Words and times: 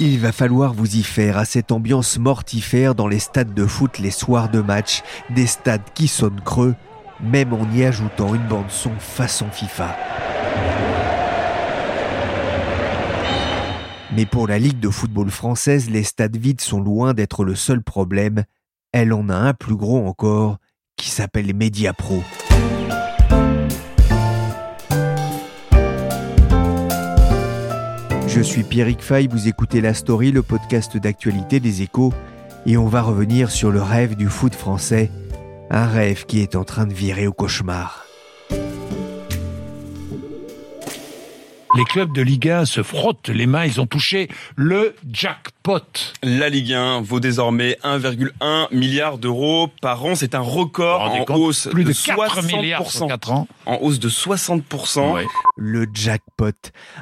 Il 0.00 0.20
va 0.20 0.30
falloir 0.30 0.74
vous 0.74 0.96
y 0.96 1.02
faire 1.02 1.38
à 1.38 1.44
cette 1.44 1.72
ambiance 1.72 2.18
mortifère 2.18 2.94
dans 2.94 3.08
les 3.08 3.18
stades 3.18 3.52
de 3.52 3.66
foot 3.66 3.98
les 3.98 4.12
soirs 4.12 4.48
de 4.48 4.60
match, 4.60 5.02
des 5.30 5.48
stades 5.48 5.82
qui 5.92 6.06
sonnent 6.06 6.40
creux, 6.44 6.76
même 7.20 7.52
en 7.52 7.68
y 7.72 7.84
ajoutant 7.84 8.32
une 8.32 8.46
bande 8.46 8.70
son 8.70 8.92
façon 9.00 9.46
FIFA. 9.50 9.96
Mais 14.12 14.24
pour 14.24 14.46
la 14.46 14.60
Ligue 14.60 14.78
de 14.78 14.88
football 14.88 15.30
française, 15.30 15.90
les 15.90 16.04
stades 16.04 16.36
vides 16.36 16.60
sont 16.60 16.80
loin 16.80 17.12
d'être 17.12 17.44
le 17.44 17.56
seul 17.56 17.82
problème. 17.82 18.44
Elle 18.92 19.12
en 19.12 19.28
a 19.28 19.34
un 19.34 19.52
plus 19.52 19.76
gros 19.76 20.06
encore, 20.06 20.58
qui 20.96 21.10
s'appelle 21.10 21.52
Media 21.54 21.92
Pro. 21.92 22.22
Je 28.38 28.44
suis 28.44 28.62
Pierrick 28.62 29.02
Fay, 29.02 29.26
vous 29.26 29.48
écoutez 29.48 29.80
La 29.80 29.94
Story, 29.94 30.30
le 30.30 30.44
podcast 30.44 30.96
d'actualité 30.96 31.58
des 31.58 31.82
échos, 31.82 32.12
et 32.66 32.76
on 32.76 32.86
va 32.86 33.02
revenir 33.02 33.50
sur 33.50 33.72
le 33.72 33.82
rêve 33.82 34.14
du 34.14 34.28
foot 34.28 34.54
français, 34.54 35.10
un 35.70 35.86
rêve 35.86 36.24
qui 36.24 36.40
est 36.40 36.54
en 36.54 36.62
train 36.62 36.86
de 36.86 36.94
virer 36.94 37.26
au 37.26 37.32
cauchemar. 37.32 38.07
Les 41.74 41.84
clubs 41.84 42.12
de 42.12 42.22
Ligue 42.22 42.48
1 42.48 42.64
se 42.64 42.82
frottent 42.82 43.28
les 43.28 43.46
mains, 43.46 43.66
ils 43.66 43.80
ont 43.80 43.86
touché 43.86 44.28
le 44.56 44.94
jackpot. 45.12 45.82
La 46.22 46.48
Ligue 46.48 46.72
1 46.72 47.02
vaut 47.02 47.20
désormais 47.20 47.76
1,1 47.84 48.74
milliard 48.74 49.18
d'euros 49.18 49.68
par 49.82 50.04
an. 50.04 50.14
C'est 50.14 50.34
un 50.34 50.40
record 50.40 51.02
en 51.02 51.34
hausse 51.34 51.68
Plus 51.70 51.84
de, 51.84 51.92
4 51.92 52.42
milliards 52.44 53.02
en 53.02 53.06
4 53.06 53.32
ans. 53.32 53.48
En 53.66 53.78
hausse 53.82 53.98
de 53.98 54.08
60%. 54.08 55.24
Le 55.56 55.86
jackpot, 55.92 56.52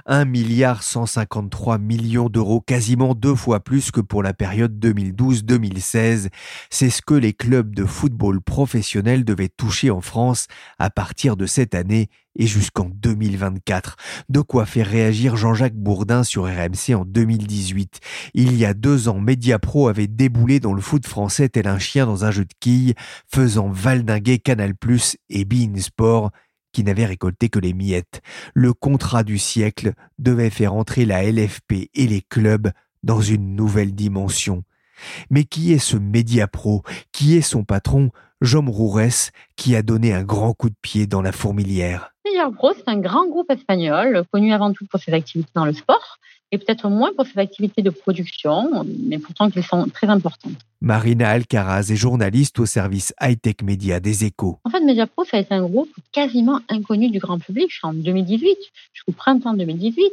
1 0.07 0.25
milliard 0.25 0.83
153 0.83 1.79
millions 1.79 2.29
d'euros, 2.29 2.61
quasiment 2.61 3.15
deux 3.15 3.37
fois 3.37 3.61
plus 3.61 3.93
que 3.93 4.01
pour 4.01 4.23
la 4.23 4.35
période 4.35 4.85
2012-2016. 4.85 6.29
C'est 6.71 6.91
ce 6.91 7.03
que 7.03 7.15
les 7.15 7.33
clubs 7.33 7.73
de 7.75 7.85
football 7.85 8.41
professionnels 8.41 9.25
devaient 9.25 9.49
toucher 9.49 9.91
en 9.91 10.01
France 10.01 10.49
à 10.79 10.91
partir 10.91 11.37
de 11.37 11.47
cette 11.47 11.75
année 11.75 12.09
et 12.37 12.47
jusqu'en 12.47 12.91
2024. 12.91 13.97
De 14.29 14.41
quoi 14.41 14.67
faire 14.67 14.87
réagir 14.87 15.37
Jean-Jacques 15.37 15.75
Bourdin 15.75 16.23
sur 16.23 16.45
RMC 16.45 16.95
en 16.95 17.05
2018. 17.05 18.01
Il 18.35 18.57
y 18.57 18.65
a 18.65 18.75
deux 18.75 19.09
ans, 19.09 19.19
Mediapro 19.19 19.89
avait 19.89 20.07
déboulé 20.07 20.61
dans 20.61 20.73
le 20.73 20.83
foot 20.83 21.07
français 21.07 21.49
tel 21.49 21.67
un 21.67 21.79
chien 21.79 22.07
dans 22.07 22.25
un 22.25 22.31
jeu 22.31 22.45
de 22.45 22.55
quilles, 22.61 22.95
faisant 23.27 23.69
valdinguer 23.69 24.39
Canal+, 24.39 24.75
et 25.31 25.45
Bein 25.45 25.79
Sport, 25.79 26.31
qui 26.73 26.85
n'avaient 26.85 27.07
récolté 27.07 27.49
que 27.49 27.59
les 27.59 27.73
miettes. 27.73 28.21
Le 28.55 28.73
contrat 28.73 29.25
du 29.25 29.39
siècle 29.39 29.95
devait 30.19 30.51
faire 30.51 30.75
entrer 30.75 31.07
la 31.07 31.25
LFP 31.25 31.89
et 31.95 32.07
les 32.07 32.21
clubs 32.21 32.71
dans 33.03 33.21
une 33.21 33.57
nouvelle 33.57 33.95
dimension. 33.95 34.63
Mais 35.31 35.45
qui 35.45 35.73
est 35.73 35.79
ce 35.79 35.97
Mediapro? 35.97 36.83
Qui 37.13 37.37
est 37.37 37.43
son 37.43 37.65
patron? 37.65 38.11
Jom 38.43 38.69
Roures, 38.69 39.31
qui 39.57 39.75
a 39.75 39.83
donné 39.83 40.13
un 40.13 40.23
grand 40.23 40.53
coup 40.53 40.69
de 40.69 40.75
pied 40.83 41.07
dans 41.07 41.23
la 41.23 41.33
fourmilière 41.33 42.13
Mediapro, 42.27 42.75
c'est 42.75 42.89
un 42.89 42.99
grand 42.99 43.27
groupe 43.27 43.51
espagnol, 43.51 44.25
connu 44.31 44.53
avant 44.53 44.73
tout 44.73 44.85
pour 44.91 45.01
ses 45.01 45.13
activités 45.13 45.51
dans 45.55 45.65
le 45.65 45.73
sport, 45.73 46.19
et 46.53 46.59
peut-être 46.59 46.91
moins 46.91 47.13
pour 47.17 47.27
ses 47.27 47.39
activités 47.39 47.81
de 47.81 47.89
production, 47.89 48.85
mais 49.05 49.19
pourtant 49.19 49.51
qui 49.51 49.63
sont 49.63 49.89
très 49.89 50.09
importantes. 50.09 50.53
Marina 50.83 51.31
Alcaraz 51.31 51.91
est 51.91 51.97
journaliste 51.97 52.59
au 52.59 52.67
service 52.67 53.15
high-tech 53.23 53.57
média 53.63 54.01
des 54.01 54.25
échos. 54.25 54.59
En 54.65 54.71
fait, 54.71 54.81
Mediapro, 54.81 55.25
ça 55.25 55.39
a 55.39 55.41
été 55.41 55.55
un 55.55 55.63
groupe 55.63 55.91
quasiment 56.13 56.61
inconnu 56.69 57.11
du 57.11 57.19
grand 57.19 57.39
public 57.39 57.71
en 57.83 57.95
2018, 57.95 58.59
jusqu'au 58.93 59.13
printemps 59.13 59.55
2018, 59.55 60.13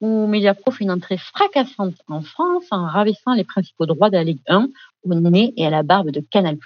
où 0.00 0.26
Mediapro 0.26 0.70
fait 0.70 0.84
une 0.84 0.90
entrée 0.90 1.18
fracassante 1.18 1.96
en 2.08 2.22
France 2.22 2.64
en 2.70 2.86
ravissant 2.86 3.34
les 3.34 3.44
principaux 3.44 3.84
droits 3.84 4.08
de 4.08 4.16
la 4.16 4.24
Ligue 4.24 4.40
1 4.48 4.68
au 5.04 5.14
nez 5.14 5.52
et 5.56 5.66
à 5.66 5.70
la 5.70 5.82
barbe 5.82 6.10
de 6.10 6.20
Canal+. 6.20 6.56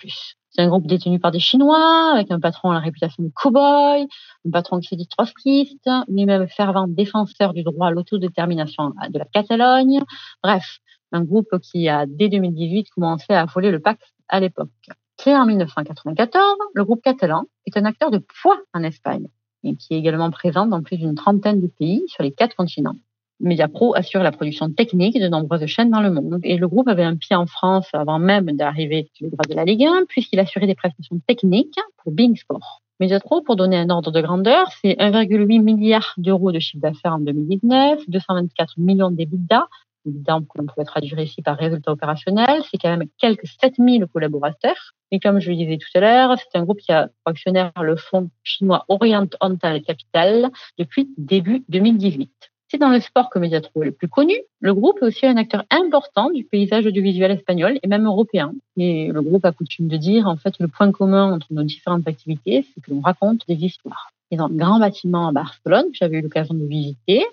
C'est 0.54 0.62
un 0.62 0.69
groupe 0.69 0.87
détenu 0.87 1.19
par 1.19 1.32
des 1.32 1.41
Chinois, 1.41 2.12
avec 2.12 2.31
un 2.31 2.38
patron 2.38 2.70
à 2.70 2.75
la 2.75 2.81
réputation 2.81 3.25
de 3.25 3.31
cow-boy, 3.34 4.06
un 4.47 4.50
patron 4.50 4.78
qui 4.78 4.87
se 4.87 4.94
dit 4.94 5.09
trotskiste, 5.09 5.91
lui-même 6.06 6.47
fervent 6.47 6.87
défenseur 6.87 7.54
du 7.54 7.65
droit 7.65 7.88
à 7.88 7.91
l'autodétermination 7.91 8.93
de 9.10 9.19
la 9.19 9.25
Catalogne. 9.25 10.00
Bref, 10.44 10.78
un 11.10 11.25
groupe 11.25 11.59
qui 11.60 11.88
a, 11.88 12.06
dès 12.06 12.28
2018, 12.28 12.91
commencé 12.91 13.32
à 13.32 13.47
voler 13.47 13.72
le 13.72 13.81
pacte 13.81 14.14
à 14.28 14.38
l'époque. 14.38 14.69
Créé 15.16 15.34
en 15.34 15.47
1994, 15.47 16.44
le 16.72 16.84
groupe 16.84 17.03
catalan 17.03 17.44
est 17.66 17.76
un 17.76 17.84
acteur 17.84 18.12
de 18.12 18.19
poids 18.19 18.59
en 18.72 18.84
Espagne 18.84 19.26
et 19.64 19.75
qui 19.75 19.94
est 19.94 19.98
également 19.98 20.31
présent 20.31 20.66
dans 20.66 20.82
plus 20.82 20.98
d'une 20.98 21.14
trentaine 21.16 21.60
de 21.60 21.66
pays 21.66 22.04
sur 22.06 22.22
les 22.22 22.32
quatre 22.32 22.54
continents. 22.54 22.97
Mediapro 23.44 23.94
assure 23.94 24.22
la 24.22 24.32
production 24.32 24.71
technique 24.71 25.21
de 25.21 25.28
nombreuses 25.28 25.66
chaînes 25.66 25.91
dans 25.91 26.00
le 26.00 26.10
monde. 26.10 26.41
Et 26.44 26.56
le 26.56 26.66
groupe 26.66 26.88
avait 26.88 27.05
un 27.05 27.15
pied 27.15 27.37
en 27.37 27.44
France 27.44 27.87
avant 27.93 28.19
même 28.19 28.47
d'arriver 28.53 29.10
sur 29.12 29.27
les 29.27 29.31
droits 29.31 29.44
de 29.47 29.55
la 29.55 29.66
Ligue 29.66 29.84
1, 29.84 30.06
puisqu'il 30.09 30.41
assurait 30.41 30.66
des 30.66 30.75
prestations 30.75 31.21
techniques 31.27 31.78
pour 31.99 32.12
Bing 32.12 32.34
Sport. 32.37 32.81
Mediapro, 33.00 33.43
pour 33.43 33.56
donner 33.56 33.77
un 33.77 33.91
ordre 33.91 34.10
de 34.10 34.21
grandeur, 34.22 34.69
c'est 34.81 34.97
1,8 34.99 35.60
milliard 35.60 36.15
d'euros 36.16 36.53
de 36.53 36.59
chiffre 36.59 36.81
d'affaires 36.81 37.12
en 37.12 37.19
2019, 37.19 38.09
224 38.09 38.78
millions 38.78 39.10
d'EBITDA, 39.10 39.69
EBITDA 40.06 40.41
qu'on 40.49 40.65
pourrait 40.65 40.87
traduire 40.87 41.19
ici 41.19 41.43
par 41.43 41.59
résultat 41.59 41.93
opérationnel, 41.93 42.62
c'est 42.71 42.78
quand 42.78 42.97
même 42.97 43.09
quelques 43.19 43.47
7000 43.47 44.06
collaborateurs. 44.06 44.94
Et 45.11 45.21
comme 45.21 45.38
je 45.41 45.50
le 45.50 45.56
disais 45.56 45.76
tout 45.76 45.99
à 45.99 46.00
l'heure, 46.00 46.37
c'est 46.38 46.59
un 46.59 46.65
groupe 46.65 46.78
qui 46.78 46.93
a 46.93 47.09
pour 47.09 47.32
actionnaire 47.32 47.72
le 47.82 47.97
fonds 47.97 48.31
chinois 48.43 48.87
Oriental 48.88 49.82
Capital 49.82 50.50
depuis 50.78 51.11
début 51.19 51.62
2018. 51.69 52.31
C'est 52.74 52.78
dans 52.78 52.90
le 52.90 52.98
sport 52.98 53.30
que 53.30 53.38
Mediatro 53.38 53.84
est 53.84 53.86
le 53.86 53.92
plus 53.92 54.08
connu. 54.08 54.34
Le 54.58 54.74
groupe 54.74 54.98
est 55.00 55.04
aussi 55.04 55.26
un 55.26 55.36
acteur 55.36 55.64
important 55.70 56.28
du 56.30 56.42
paysage 56.42 56.84
audiovisuel 56.84 57.30
espagnol 57.30 57.78
et 57.80 57.86
même 57.86 58.04
européen. 58.04 58.52
Et 58.76 59.12
le 59.12 59.22
groupe 59.22 59.44
a 59.44 59.52
coutume 59.52 59.86
de 59.86 59.96
dire, 59.96 60.26
en 60.26 60.34
fait, 60.34 60.54
le 60.58 60.66
point 60.66 60.90
commun 60.90 61.34
entre 61.34 61.46
nos 61.52 61.62
différentes 61.62 62.08
activités, 62.08 62.66
c'est 62.74 62.80
que 62.80 62.90
l'on 62.90 63.00
raconte 63.00 63.46
des 63.46 63.54
histoires. 63.54 64.10
Et 64.32 64.36
dans 64.36 64.48
le 64.48 64.56
grand 64.56 64.80
bâtiment 64.80 65.28
à 65.28 65.30
Barcelone, 65.30 65.84
que 65.92 65.98
j'avais 66.00 66.16
eu 66.16 66.22
l'occasion 66.22 66.52
de 66.52 66.66
visiter, 66.66 67.24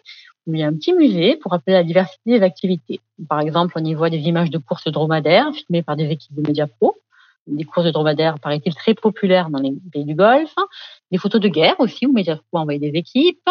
il 0.46 0.57
y 0.59 0.62
a 0.62 0.68
un 0.68 0.74
petit 0.74 0.94
musée 0.94 1.38
pour 1.38 1.53
rappeler 1.53 1.74
la 1.74 1.84
diversité 1.84 2.38
des 2.38 2.44
activités. 2.44 3.00
Par 3.28 3.40
exemple, 3.40 3.74
on 3.78 3.84
y 3.84 3.96
voit 3.96 4.12
des 4.12 4.19
images 4.19 4.51
de 4.51 4.59
courses 4.59 4.91
dromadaires 4.91 5.51
filmées 5.56 5.81
par 5.81 5.96
des 5.96 6.06
équipes 6.06 6.35
de 6.35 6.47
Mediapro, 6.47 6.97
des 7.47 7.63
courses 7.63 7.85
de 7.85 7.91
dromadaires, 7.91 8.40
paraît-il, 8.40 8.74
très 8.75 8.94
populaires 8.94 9.50
dans 9.50 9.59
les 9.59 9.74
pays 9.91 10.06
du 10.06 10.16
Golfe, 10.16 10.56
des 11.12 11.18
photos 11.18 11.41
de 11.41 11.47
guerre 11.47 11.75
aussi, 11.79 12.06
où 12.06 12.13
Mediapro 12.13 12.44
a 12.53 12.59
envoyé 12.59 12.79
des 12.79 12.97
équipes, 12.97 13.50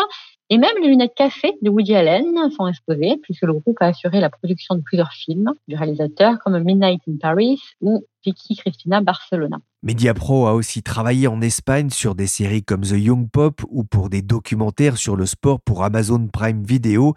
et 0.52 0.58
même 0.58 0.74
les 0.82 0.88
lunettes 0.88 1.14
café 1.14 1.52
de 1.62 1.70
Woody 1.70 1.94
Allen 1.94 2.50
sont 2.56 2.66
exposées, 2.66 3.18
puisque 3.22 3.42
le 3.42 3.52
groupe 3.52 3.76
a 3.80 3.86
assuré 3.86 4.20
la 4.20 4.30
production 4.30 4.74
de 4.74 4.80
plusieurs 4.80 5.12
films 5.12 5.52
du 5.68 5.76
réalisateur 5.76 6.38
comme 6.44 6.58
Midnight 6.58 7.00
in 7.08 7.16
Paris 7.20 7.60
ou 7.80 8.04
Vicky 8.24 8.56
Cristina 8.56 9.00
Barcelona. 9.00 9.58
Mediapro 9.84 10.46
a 10.46 10.54
aussi 10.54 10.82
travaillé 10.82 11.28
en 11.28 11.40
Espagne 11.40 11.90
sur 11.90 12.16
des 12.16 12.26
séries 12.26 12.64
comme 12.64 12.82
The 12.82 12.96
Young 12.96 13.30
Pop 13.30 13.62
ou 13.68 13.84
pour 13.84 14.10
des 14.10 14.22
documentaires 14.22 14.96
sur 14.96 15.14
le 15.14 15.24
sport 15.24 15.60
pour 15.60 15.84
Amazon 15.84 16.26
Prime 16.26 16.64
Video, 16.64 17.14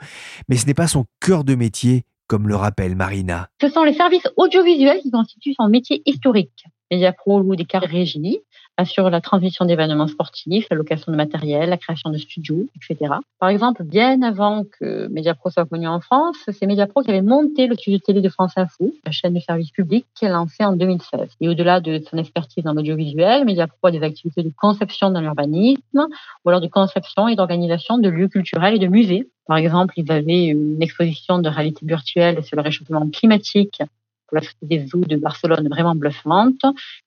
mais 0.48 0.58
ce 0.58 0.68
n'est 0.68 0.76
pas 0.76 0.88
son 0.88 1.06
cœur 1.20 1.44
de 1.44 1.56
métier, 1.56 2.06
comme 2.28 2.48
le 2.48 2.56
rappelle 2.56 2.96
Marina. 2.96 3.50
Ce 3.62 3.70
sont 3.70 3.84
les 3.84 3.94
services 3.94 4.28
audiovisuels 4.38 5.00
qui 5.02 5.12
constituent 5.12 5.54
son 5.60 5.68
métier 5.68 6.02
historique. 6.06 6.66
Des 6.92 7.06
cartes 7.66 7.88
assure 8.78 9.10
la 9.10 9.22
transmission 9.22 9.66
d'événements 9.66 10.08
sportifs, 10.08 10.68
la 10.70 10.78
location 10.78 11.12
de 11.12 11.18
matériel, 11.18 11.70
la 11.70 11.78
création 11.78 12.10
de 12.10 12.18
studios, 12.18 12.68
etc. 12.76 13.14
Par 13.40 13.50
exemple, 13.50 13.84
bien 13.84 14.22
avant 14.22 14.64
que 14.64 15.08
Mediapro 15.08 15.50
soit 15.50 15.66
connu 15.66 15.88
en 15.88 16.00
France, 16.00 16.38
c'est 16.48 16.66
Mediapro 16.66 17.02
qui 17.02 17.12
avait 17.12 17.22
monté 17.22 17.68
le 17.68 17.76
studio 17.76 18.00
télé 18.00 18.22
de 18.22 18.30
France 18.30 18.54
Info, 18.56 18.94
la 19.06 19.12
chaîne 19.12 19.34
de 19.34 19.40
service 19.40 19.72
public 19.72 20.06
qu'elle 20.20 20.32
a 20.32 20.34
lancée 20.34 20.64
en 20.64 20.74
2016. 20.74 21.36
Et 21.42 21.50
au-delà 21.50 21.82
de 21.82 22.02
son 22.10 22.18
expertise 22.18 22.64
dans 22.64 22.74
l'audiovisuel, 22.74 23.46
Mediapro 23.46 23.88
a 23.88 23.92
des 23.92 24.04
activités 24.04 24.44
de 24.44 24.52
conception 24.58 25.12
dans 25.12 25.22
l'urbanisme, 25.22 26.08
ou 26.46 26.50
alors 26.50 26.62
de 26.62 26.68
conception 26.68 27.28
et 27.28 27.36
d'organisation 27.36 27.98
de 27.98 28.10
lieux 28.10 28.28
culturels 28.28 28.76
et 28.76 28.80
de 28.80 28.88
musées. 28.88 29.30
Par 29.46 29.58
exemple, 29.58 29.94
ils 29.98 30.12
avaient 30.12 30.46
une 30.46 30.82
exposition 30.82 31.40
de 31.40 31.50
réalité 31.50 31.86
virtuelle 31.86 32.44
sur 32.44 32.56
le 32.56 32.62
réchauffement 32.62 33.08
climatique 33.10 33.82
des 34.62 34.80
de 34.80 35.16
Barcelone 35.18 35.68
vraiment 35.70 35.96
bluffante. 35.96 36.62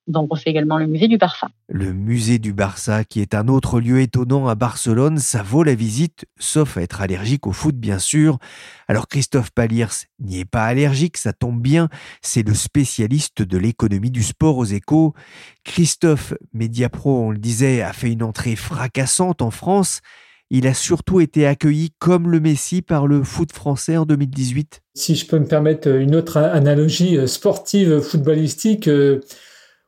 Donc 0.06 0.28
on 0.32 0.36
fait 0.36 0.50
également 0.50 0.78
le 0.78 0.86
musée 0.86 1.08
du 1.08 1.18
Barça. 1.18 1.48
Le 1.68 1.92
musée 1.92 2.38
du 2.38 2.52
Barça, 2.52 3.04
qui 3.04 3.20
est 3.20 3.34
un 3.34 3.48
autre 3.48 3.80
lieu 3.80 4.00
étonnant 4.00 4.46
à 4.46 4.54
Barcelone, 4.54 5.18
ça 5.18 5.42
vaut 5.42 5.64
la 5.64 5.74
visite, 5.74 6.26
sauf 6.38 6.76
à 6.76 6.82
être 6.82 7.00
allergique 7.00 7.46
au 7.46 7.52
foot 7.52 7.74
bien 7.74 7.98
sûr. 7.98 8.38
Alors 8.86 9.08
Christophe 9.08 9.50
Paliers 9.50 10.06
n'y 10.20 10.40
est 10.40 10.44
pas 10.44 10.64
allergique, 10.64 11.16
ça 11.16 11.32
tombe 11.32 11.60
bien, 11.60 11.88
c'est 12.22 12.46
le 12.46 12.54
spécialiste 12.54 13.42
de 13.42 13.58
l'économie 13.58 14.10
du 14.10 14.22
sport 14.22 14.58
aux 14.58 14.64
échos. 14.64 15.14
Christophe, 15.64 16.34
Mediapro, 16.52 17.26
on 17.26 17.30
le 17.30 17.38
disait, 17.38 17.82
a 17.82 17.92
fait 17.92 18.12
une 18.12 18.22
entrée 18.22 18.56
fracassante 18.56 19.42
en 19.42 19.50
France 19.50 20.00
il 20.50 20.66
a 20.66 20.74
surtout 20.74 21.20
été 21.20 21.46
accueilli 21.46 21.90
comme 21.98 22.30
le 22.30 22.40
Messi 22.40 22.82
par 22.82 23.06
le 23.06 23.22
foot 23.22 23.52
français 23.52 23.96
en 23.96 24.04
2018. 24.04 24.82
Si 24.94 25.14
je 25.14 25.26
peux 25.26 25.38
me 25.38 25.46
permettre 25.46 25.88
une 25.88 26.14
autre 26.14 26.36
analogie 26.36 27.18
euh, 27.18 27.26
sportive 27.26 28.00
footballistique, 28.00 28.88
euh, 28.88 29.20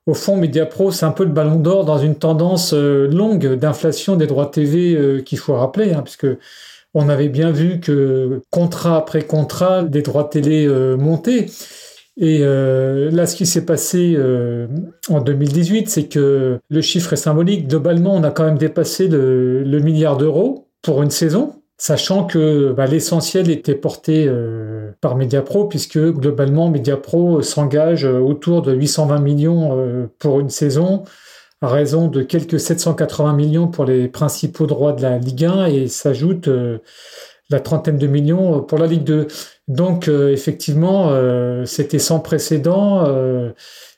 au 0.06 0.14
fond, 0.14 0.37
Mediapro, 0.37 0.90
c'est 0.90 1.05
un 1.05 1.10
peu 1.10 1.25
le 1.25 1.31
ballon 1.31 1.56
d'or 1.56 1.84
dans 1.84 1.99
une 1.99 2.16
tendance 2.16 2.72
euh, 2.72 3.06
longue 3.08 3.55
d'inflation 3.55 4.16
des 4.16 4.26
droits 4.26 4.50
TV 4.50 5.22
qu'il 5.25 5.38
faut 5.38 5.55
rappeler, 5.55 5.93
hein, 5.93 6.02
puisque 6.02 6.26
on 6.94 7.08
avait 7.10 7.28
bien 7.28 7.50
vu 7.50 7.78
que 7.78 8.40
contrat 8.50 8.96
après 8.96 9.22
contrat, 9.22 9.82
des 9.82 10.00
droits 10.00 10.25
télé 10.25 10.66
montaient. 10.96 11.46
Et 12.20 12.41
euh, 12.43 13.11
là, 13.12 13.26
ce 13.26 13.37
qui 13.37 13.47
s'est 13.47 13.65
passé 13.65 14.15
euh, 14.17 14.67
en 15.09 15.20
2018, 15.20 15.88
c'est 15.88 16.09
que 16.09 16.59
le 16.69 16.81
chiffre 16.81 17.12
est 17.12 17.17
symbolique. 17.17 17.69
Globalement, 17.69 18.15
on 18.15 18.25
a 18.25 18.32
quand 18.32 18.44
même 18.44 18.59
dépassé 18.59 19.06
le, 19.06 19.79
milliard 19.79 20.17
d'euros 20.17 20.67
pour 20.82 21.00
une 21.03 21.11
saison, 21.11 21.62
sachant 21.76 22.25
que 22.25 22.73
bah, 22.73 22.87
l'essentiel 22.87 23.50
était 23.50 23.76
porté 23.76 24.25
euh, 24.26 24.91
par 25.00 25.15
Mediapro, 25.15 25.67
puisque 25.67 25.99
globalement, 25.99 26.69
Mediapro 26.70 27.41
s'engage 27.43 28.05
autour 28.05 28.62
de 28.62 28.75
820 28.75 29.20
millions 29.20 30.09
pour 30.19 30.41
une 30.41 30.50
saison, 30.50 31.05
à 31.62 31.69
raison 31.69 32.09
de 32.09 32.23
quelques 32.23 32.59
780 32.59 33.32
millions 33.35 33.69
pour 33.69 33.85
les 33.85 34.09
principaux 34.09 34.67
droits 34.67 34.93
de 34.93 35.03
la 35.03 35.19
Ligue 35.19 35.44
1, 35.44 35.67
et 35.67 35.87
s'ajoute 35.87 36.49
la 37.50 37.61
trentaine 37.61 37.99
de 37.99 38.06
millions 38.06 38.62
pour 38.62 38.79
la 38.79 38.87
Ligue 38.87 39.05
2. 39.05 39.29
Donc 39.69 40.09
euh, 40.09 40.33
effectivement, 40.33 41.11
euh, 41.11 41.65
c'était 41.65 41.99
sans 41.99 42.21
précédent. 42.21 43.05
Euh, 43.06 43.53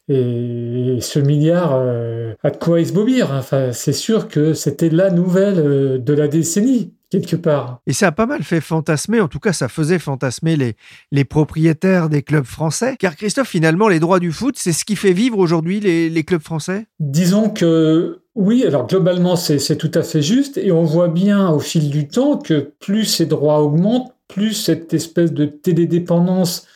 et 0.09 0.99
ce 1.01 1.21
milliard 1.21 1.73
a 1.73 2.51
de 2.51 2.57
quoi 2.57 2.81
esbobir. 2.81 3.31
Enfin, 3.33 3.71
c'est 3.71 3.93
sûr 3.93 4.27
que 4.27 4.55
c'était 4.55 4.89
la 4.89 5.11
nouvelle 5.11 6.03
de 6.03 6.13
la 6.15 6.27
décennie 6.27 6.95
quelque 7.11 7.37
part. 7.37 7.81
Et 7.87 7.93
ça 7.93 8.09
a 8.09 8.13
pas 8.13 8.27
mal 8.27 8.43
fait 8.43 8.61
fantasmer, 8.61 9.21
en 9.21 9.29
tout 9.29 9.41
cas 9.41 9.53
ça 9.53 9.69
faisait 9.69 9.99
fantasmer 9.99 10.57
les, 10.57 10.77
les 11.11 11.25
propriétaires 11.25 12.09
des 12.09 12.23
clubs 12.23 12.45
français. 12.45 12.97
Car 12.99 13.17
Christophe, 13.17 13.49
finalement, 13.49 13.89
les 13.89 14.01
droits 14.01 14.21
du 14.21 14.33
foot, 14.33 14.55
c'est 14.57 14.73
ce 14.73 14.85
qui 14.85 14.97
fait 14.97 15.13
vivre 15.13 15.39
aujourd'hui 15.39 15.81
les, 15.81 16.09
les 16.09 16.25
clubs 16.25 16.43
français? 16.43 16.87
Disons 17.01 17.51
que 17.51 18.21
oui, 18.37 18.65
alors 18.65 18.87
globalement 18.87 19.35
c'est 19.37 19.77
tout 19.77 19.91
à 19.95 20.03
fait 20.03 20.23
juste 20.23 20.57
et 20.57 20.71
on 20.71 20.85
voit 20.85 21.09
bien 21.09 21.51
au 21.51 21.59
fil 21.59 21.91
du 21.91 22.07
temps 22.07 22.39
que 22.39 22.73
plus 22.79 23.05
ces 23.05 23.27
droits 23.27 23.61
augmentent, 23.61 24.15
plus 24.29 24.55
cette 24.55 24.95
espèce 24.95 25.33
de 25.33 25.47
télédépendance, 25.47 26.67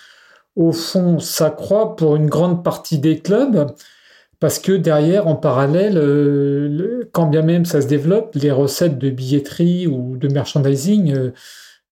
au 0.56 0.72
fond, 0.72 1.20
s'accroît 1.20 1.96
pour 1.96 2.16
une 2.16 2.26
grande 2.26 2.64
partie 2.64 2.98
des 2.98 3.20
clubs, 3.20 3.72
parce 4.44 4.58
que 4.58 4.72
derrière, 4.72 5.26
en 5.26 5.36
parallèle, 5.36 5.96
euh, 5.96 7.08
quand 7.12 7.24
bien 7.24 7.40
même 7.40 7.64
ça 7.64 7.80
se 7.80 7.86
développe, 7.86 8.34
les 8.34 8.50
recettes 8.50 8.98
de 8.98 9.08
billetterie 9.08 9.86
ou 9.86 10.18
de 10.18 10.28
merchandising 10.28 11.14
euh, 11.14 11.30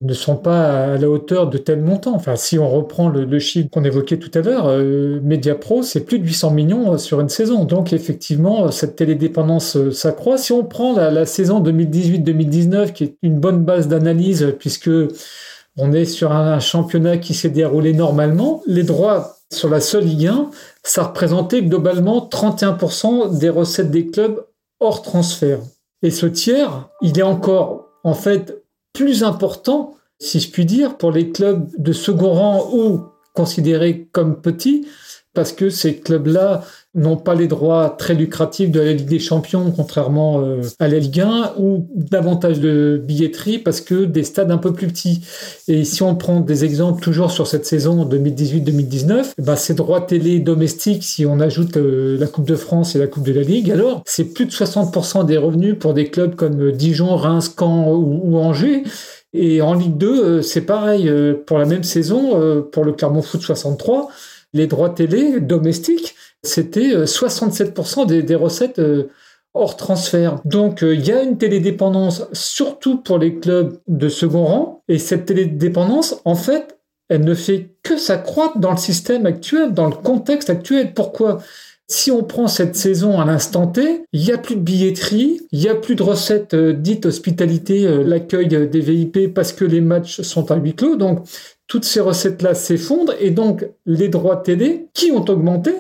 ne 0.02 0.12
sont 0.12 0.36
pas 0.36 0.92
à 0.92 0.98
la 0.98 1.08
hauteur 1.08 1.48
de 1.48 1.56
tels 1.56 1.80
montants. 1.80 2.14
Enfin, 2.14 2.36
si 2.36 2.58
on 2.58 2.68
reprend 2.68 3.08
le, 3.08 3.38
chiffre 3.38 3.70
qu'on 3.70 3.84
évoquait 3.84 4.18
tout 4.18 4.30
à 4.34 4.42
l'heure, 4.42 4.66
euh, 4.66 5.18
MediaPro, 5.22 5.82
c'est 5.82 6.04
plus 6.04 6.18
de 6.18 6.26
800 6.26 6.50
millions 6.50 6.98
sur 6.98 7.22
une 7.22 7.30
saison. 7.30 7.64
Donc, 7.64 7.94
effectivement, 7.94 8.70
cette 8.70 8.96
télédépendance 8.96 9.90
s'accroît. 9.90 10.36
Si 10.36 10.52
on 10.52 10.62
prend 10.62 10.94
la, 10.94 11.10
la 11.10 11.24
saison 11.24 11.62
2018-2019, 11.62 12.92
qui 12.92 13.04
est 13.04 13.16
une 13.22 13.40
bonne 13.40 13.64
base 13.64 13.88
d'analyse, 13.88 14.54
puisque 14.58 14.90
on 15.78 15.90
est 15.94 16.04
sur 16.04 16.32
un 16.32 16.60
championnat 16.60 17.16
qui 17.16 17.32
s'est 17.32 17.48
déroulé 17.48 17.94
normalement. 17.94 18.62
Les 18.66 18.82
droits 18.82 19.38
sur 19.54 19.68
la 19.68 19.80
seule 19.80 20.04
Ligue 20.04 20.26
1, 20.26 20.50
ça 20.82 21.04
représentait 21.04 21.62
globalement 21.62 22.28
31% 22.30 23.38
des 23.38 23.48
recettes 23.48 23.90
des 23.90 24.08
clubs 24.08 24.44
hors 24.80 25.02
transfert. 25.02 25.60
Et 26.02 26.10
ce 26.10 26.26
tiers, 26.26 26.88
il 27.00 27.18
est 27.18 27.22
encore 27.22 27.88
en 28.04 28.14
fait 28.14 28.64
plus 28.92 29.22
important, 29.22 29.94
si 30.18 30.40
je 30.40 30.50
puis 30.50 30.66
dire, 30.66 30.96
pour 30.96 31.12
les 31.12 31.30
clubs 31.30 31.68
de 31.78 31.92
second 31.92 32.32
rang 32.32 32.68
ou 32.72 33.02
considérés 33.34 34.08
comme 34.12 34.40
petits, 34.40 34.86
parce 35.34 35.52
que 35.52 35.70
ces 35.70 35.98
clubs-là 35.98 36.62
n'ont 36.94 37.16
pas 37.16 37.34
les 37.34 37.46
droits 37.46 37.88
très 37.98 38.14
lucratifs 38.14 38.70
de 38.70 38.78
la 38.78 38.92
Ligue 38.92 39.08
des 39.08 39.18
Champions, 39.18 39.72
contrairement 39.74 40.42
euh, 40.42 40.60
à 40.78 40.88
la 40.88 40.98
Ligue 40.98 41.20
1, 41.20 41.54
ou 41.58 41.88
davantage 41.94 42.60
de 42.60 43.00
billetterie 43.02 43.58
parce 43.58 43.80
que 43.80 44.04
des 44.04 44.24
stades 44.24 44.50
un 44.50 44.58
peu 44.58 44.74
plus 44.74 44.88
petits. 44.88 45.22
Et 45.68 45.84
si 45.84 46.02
on 46.02 46.14
prend 46.16 46.40
des 46.40 46.66
exemples 46.66 47.02
toujours 47.02 47.30
sur 47.30 47.46
cette 47.46 47.64
saison 47.64 48.04
2018-2019, 48.04 49.32
bah, 49.38 49.56
ces 49.56 49.72
droits 49.72 50.02
télé 50.02 50.38
domestiques, 50.38 51.02
si 51.02 51.24
on 51.24 51.40
ajoute 51.40 51.78
euh, 51.78 52.18
la 52.18 52.26
Coupe 52.26 52.46
de 52.46 52.56
France 52.56 52.94
et 52.94 52.98
la 52.98 53.06
Coupe 53.06 53.24
de 53.24 53.32
la 53.32 53.42
Ligue, 53.42 53.70
alors 53.70 54.02
c'est 54.04 54.34
plus 54.34 54.44
de 54.44 54.50
60% 54.50 55.24
des 55.24 55.38
revenus 55.38 55.76
pour 55.78 55.94
des 55.94 56.10
clubs 56.10 56.34
comme 56.34 56.72
Dijon, 56.72 57.16
Reims, 57.16 57.54
Caen 57.58 57.90
ou, 57.90 58.36
Angers. 58.36 58.82
Et 59.32 59.62
en 59.62 59.72
Ligue 59.72 59.96
2, 59.96 60.24
euh, 60.24 60.42
c'est 60.42 60.60
pareil. 60.60 61.10
Pour 61.46 61.56
la 61.56 61.64
même 61.64 61.84
saison, 61.84 62.62
pour 62.70 62.84
le 62.84 62.92
Clermont 62.92 63.22
Foot 63.22 63.40
63, 63.40 64.10
les 64.52 64.66
droits 64.66 64.90
télé 64.90 65.40
domestiques, 65.40 66.14
c'était 66.42 67.04
67% 67.04 68.10
euh, 68.10 68.22
des, 68.22 68.34
recettes 68.34 68.78
euh, 68.78 69.08
hors 69.54 69.76
transfert. 69.76 70.40
Donc 70.44 70.82
euh, 70.82 70.94
il 70.94 71.06
y 71.06 71.12
a 71.12 71.22
une 71.22 71.38
télédépendance, 71.38 72.24
surtout 72.32 72.98
pour 72.98 73.18
les 73.18 73.38
clubs 73.38 73.78
de 73.86 74.08
second 74.08 74.44
rang, 74.44 74.84
et 74.88 74.98
cette 74.98 75.26
télédépendance, 75.26 76.20
en 76.24 76.34
fait, 76.34 76.78
elle 77.08 77.24
ne 77.24 77.34
fait 77.34 77.74
que 77.82 77.96
s'accroître 77.96 78.58
dans 78.58 78.72
le 78.72 78.78
système 78.78 79.26
actuel, 79.26 79.72
dans 79.72 79.86
le 79.86 79.94
contexte 79.94 80.50
actuel. 80.50 80.94
Pourquoi? 80.94 81.42
Si 81.88 82.10
on 82.10 82.22
prend 82.22 82.48
cette 82.48 82.74
saison 82.74 83.20
à 83.20 83.26
l'instant 83.26 83.66
T, 83.66 84.04
il 84.12 84.24
n'y 84.24 84.32
a 84.32 84.38
plus 84.38 84.54
de 84.54 84.60
billetterie, 84.60 85.40
il 85.52 85.58
n'y 85.58 85.68
a 85.68 85.74
plus 85.74 85.94
de 85.94 86.02
recettes 86.02 86.54
dites 86.54 87.04
hospitalité, 87.04 88.02
l'accueil 88.02 88.48
des 88.48 88.80
VIP 88.80 89.34
parce 89.34 89.52
que 89.52 89.66
les 89.66 89.82
matchs 89.82 90.22
sont 90.22 90.50
à 90.50 90.56
huis 90.56 90.74
clos. 90.74 90.96
Donc, 90.96 91.26
toutes 91.66 91.84
ces 91.84 92.00
recettes-là 92.00 92.54
s'effondrent 92.54 93.14
et 93.20 93.30
donc 93.30 93.68
les 93.84 94.08
droits 94.08 94.36
télé 94.36 94.88
qui 94.94 95.10
ont 95.10 95.24
augmenté 95.28 95.74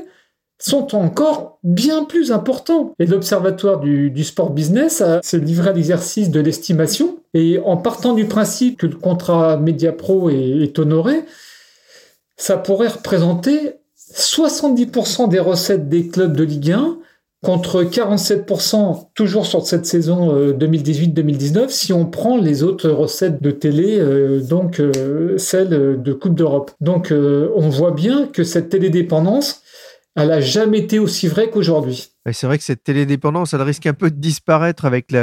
sont 0.62 0.94
encore 0.94 1.58
bien 1.62 2.04
plus 2.04 2.32
importants. 2.32 2.94
Et 2.98 3.06
l'Observatoire 3.06 3.80
du, 3.80 4.24
sport 4.24 4.50
business 4.50 5.02
s'est 5.22 5.38
livré 5.38 5.70
à 5.70 5.72
l'exercice 5.72 6.30
de 6.30 6.40
l'estimation. 6.40 7.18
Et 7.34 7.58
en 7.64 7.76
partant 7.76 8.12
du 8.12 8.26
principe 8.26 8.78
que 8.78 8.86
le 8.86 8.96
contrat 8.96 9.56
Mediapro 9.56 10.30
est, 10.30 10.62
est 10.62 10.78
honoré, 10.78 11.24
ça 12.36 12.56
pourrait 12.56 12.88
représenter 12.88 13.74
70% 14.14 15.28
des 15.28 15.40
recettes 15.40 15.88
des 15.88 16.08
clubs 16.08 16.36
de 16.36 16.44
Ligue 16.44 16.72
1 16.72 16.98
contre 17.42 17.82
47% 17.82 19.08
toujours 19.14 19.46
sur 19.46 19.66
cette 19.66 19.84
saison 19.84 20.52
2018-2019 20.52 21.58
euh, 21.58 21.66
si 21.68 21.92
on 21.92 22.06
prend 22.06 22.36
les 22.36 22.62
autres 22.62 22.88
recettes 22.88 23.42
de 23.42 23.50
télé, 23.50 23.98
euh, 23.98 24.40
donc 24.40 24.78
euh, 24.78 25.36
celles 25.38 26.00
de 26.00 26.12
Coupe 26.12 26.36
d'Europe. 26.36 26.70
Donc 26.80 27.12
on 27.12 27.68
voit 27.68 27.90
bien 27.90 28.26
que 28.26 28.44
cette 28.44 28.68
télédépendance, 28.68 29.61
elle 30.14 30.30
a 30.30 30.40
jamais 30.40 30.78
été 30.78 30.98
aussi 30.98 31.26
vraie 31.26 31.48
qu'aujourd'hui. 31.48 32.08
c'est 32.32 32.46
vrai 32.46 32.58
que 32.58 32.64
cette 32.64 32.84
télédépendance, 32.84 33.54
elle 33.54 33.62
risque 33.62 33.86
un 33.86 33.94
peu 33.94 34.10
de 34.10 34.16
disparaître 34.16 34.84
avec 34.84 35.14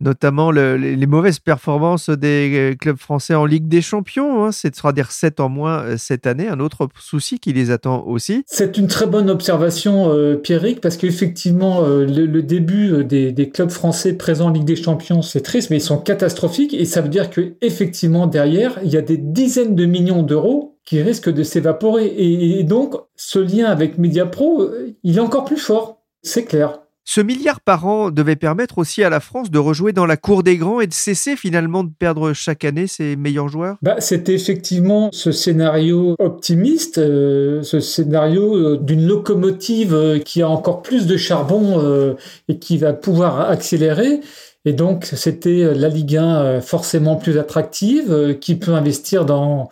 notamment 0.00 0.50
les 0.50 1.06
mauvaises 1.06 1.38
performances 1.38 2.10
des 2.10 2.52
euh, 2.54 2.74
clubs 2.74 2.98
français 2.98 3.34
en 3.34 3.46
Ligue 3.46 3.66
des 3.66 3.80
Champions. 3.80 4.44
Hein. 4.44 4.52
Ce 4.52 4.68
sera 4.72 4.92
des 4.92 5.02
recettes 5.02 5.40
en 5.40 5.48
moins 5.48 5.82
euh, 5.82 5.96
cette 5.96 6.26
année, 6.26 6.48
un 6.48 6.60
autre 6.60 6.88
souci 6.98 7.38
qui 7.38 7.52
les 7.54 7.70
attend 7.70 8.04
aussi. 8.06 8.44
C'est 8.46 8.76
une 8.76 8.88
très 8.88 9.06
bonne 9.06 9.30
observation, 9.30 10.12
euh, 10.12 10.36
Pierrick, 10.36 10.80
parce 10.80 10.98
qu'effectivement, 10.98 11.80
le, 11.86 12.26
début 12.42 13.04
des, 13.04 13.50
clubs 13.50 13.70
français 13.70 14.12
présents 14.12 14.46
en 14.46 14.50
Ligue 14.50 14.64
des 14.64 14.76
Champions, 14.76 15.22
c'est 15.22 15.40
triste, 15.40 15.70
mais 15.70 15.78
ils 15.78 15.80
sont 15.80 15.98
catastrophiques, 15.98 16.74
et 16.74 16.84
ça 16.84 17.00
veut 17.00 17.08
dire 17.08 17.30
que 17.30 17.54
effectivement 17.62 18.26
derrière, 18.26 18.78
il 18.84 18.90
y 18.90 18.96
a 18.96 19.02
des 19.02 19.16
dizaines 19.16 19.74
de 19.74 19.86
millions 19.86 20.22
d'euros 20.22 20.75
qui 20.86 21.02
risque 21.02 21.28
de 21.28 21.42
s'évaporer. 21.42 22.14
Et, 22.16 22.62
donc, 22.62 22.94
ce 23.16 23.38
lien 23.38 23.66
avec 23.66 23.98
Mediapro, 23.98 24.62
euh, 24.62 24.96
il 25.02 25.18
est 25.18 25.20
encore 25.20 25.44
plus 25.44 25.58
fort, 25.58 26.02
c'est 26.22 26.44
clair. 26.44 26.80
Ce 27.08 27.20
milliard 27.20 27.60
par 27.60 27.86
an 27.86 28.10
devait 28.10 28.34
permettre 28.34 28.78
aussi 28.78 29.04
à 29.04 29.10
la 29.10 29.20
France 29.20 29.50
de 29.50 29.60
rejouer 29.60 29.92
dans 29.92 30.06
la 30.06 30.16
cour 30.16 30.42
des 30.42 30.56
grands 30.56 30.80
et 30.80 30.88
de 30.88 30.92
cesser 30.92 31.36
finalement 31.36 31.84
de 31.84 31.90
perdre 31.96 32.32
chaque 32.32 32.64
année 32.64 32.88
ses 32.88 33.14
meilleurs 33.14 33.48
joueurs? 33.48 33.76
Bah, 33.80 33.96
C'était 34.00 34.34
effectivement 34.34 35.10
ce 35.12 35.30
scénario 35.30 36.16
optimiste, 36.18 36.98
euh, 36.98 37.62
ce 37.62 37.78
scénario 37.78 38.56
euh, 38.56 38.76
d'une 38.76 39.06
locomotive 39.06 40.20
qui 40.24 40.42
a 40.42 40.48
encore 40.48 40.82
plus 40.82 41.06
de 41.06 41.16
charbon 41.16 42.16
et 42.48 42.58
qui 42.58 42.76
va 42.78 42.92
pouvoir 42.92 43.40
accélérer. 43.50 44.20
Et 44.66 44.72
donc, 44.72 45.06
c'était 45.06 45.72
la 45.74 45.88
Ligue 45.88 46.16
1 46.16 46.60
forcément 46.60 47.16
plus 47.16 47.38
attractive, 47.38 48.36
qui 48.40 48.56
peut 48.56 48.74
investir 48.74 49.24
dans, 49.24 49.70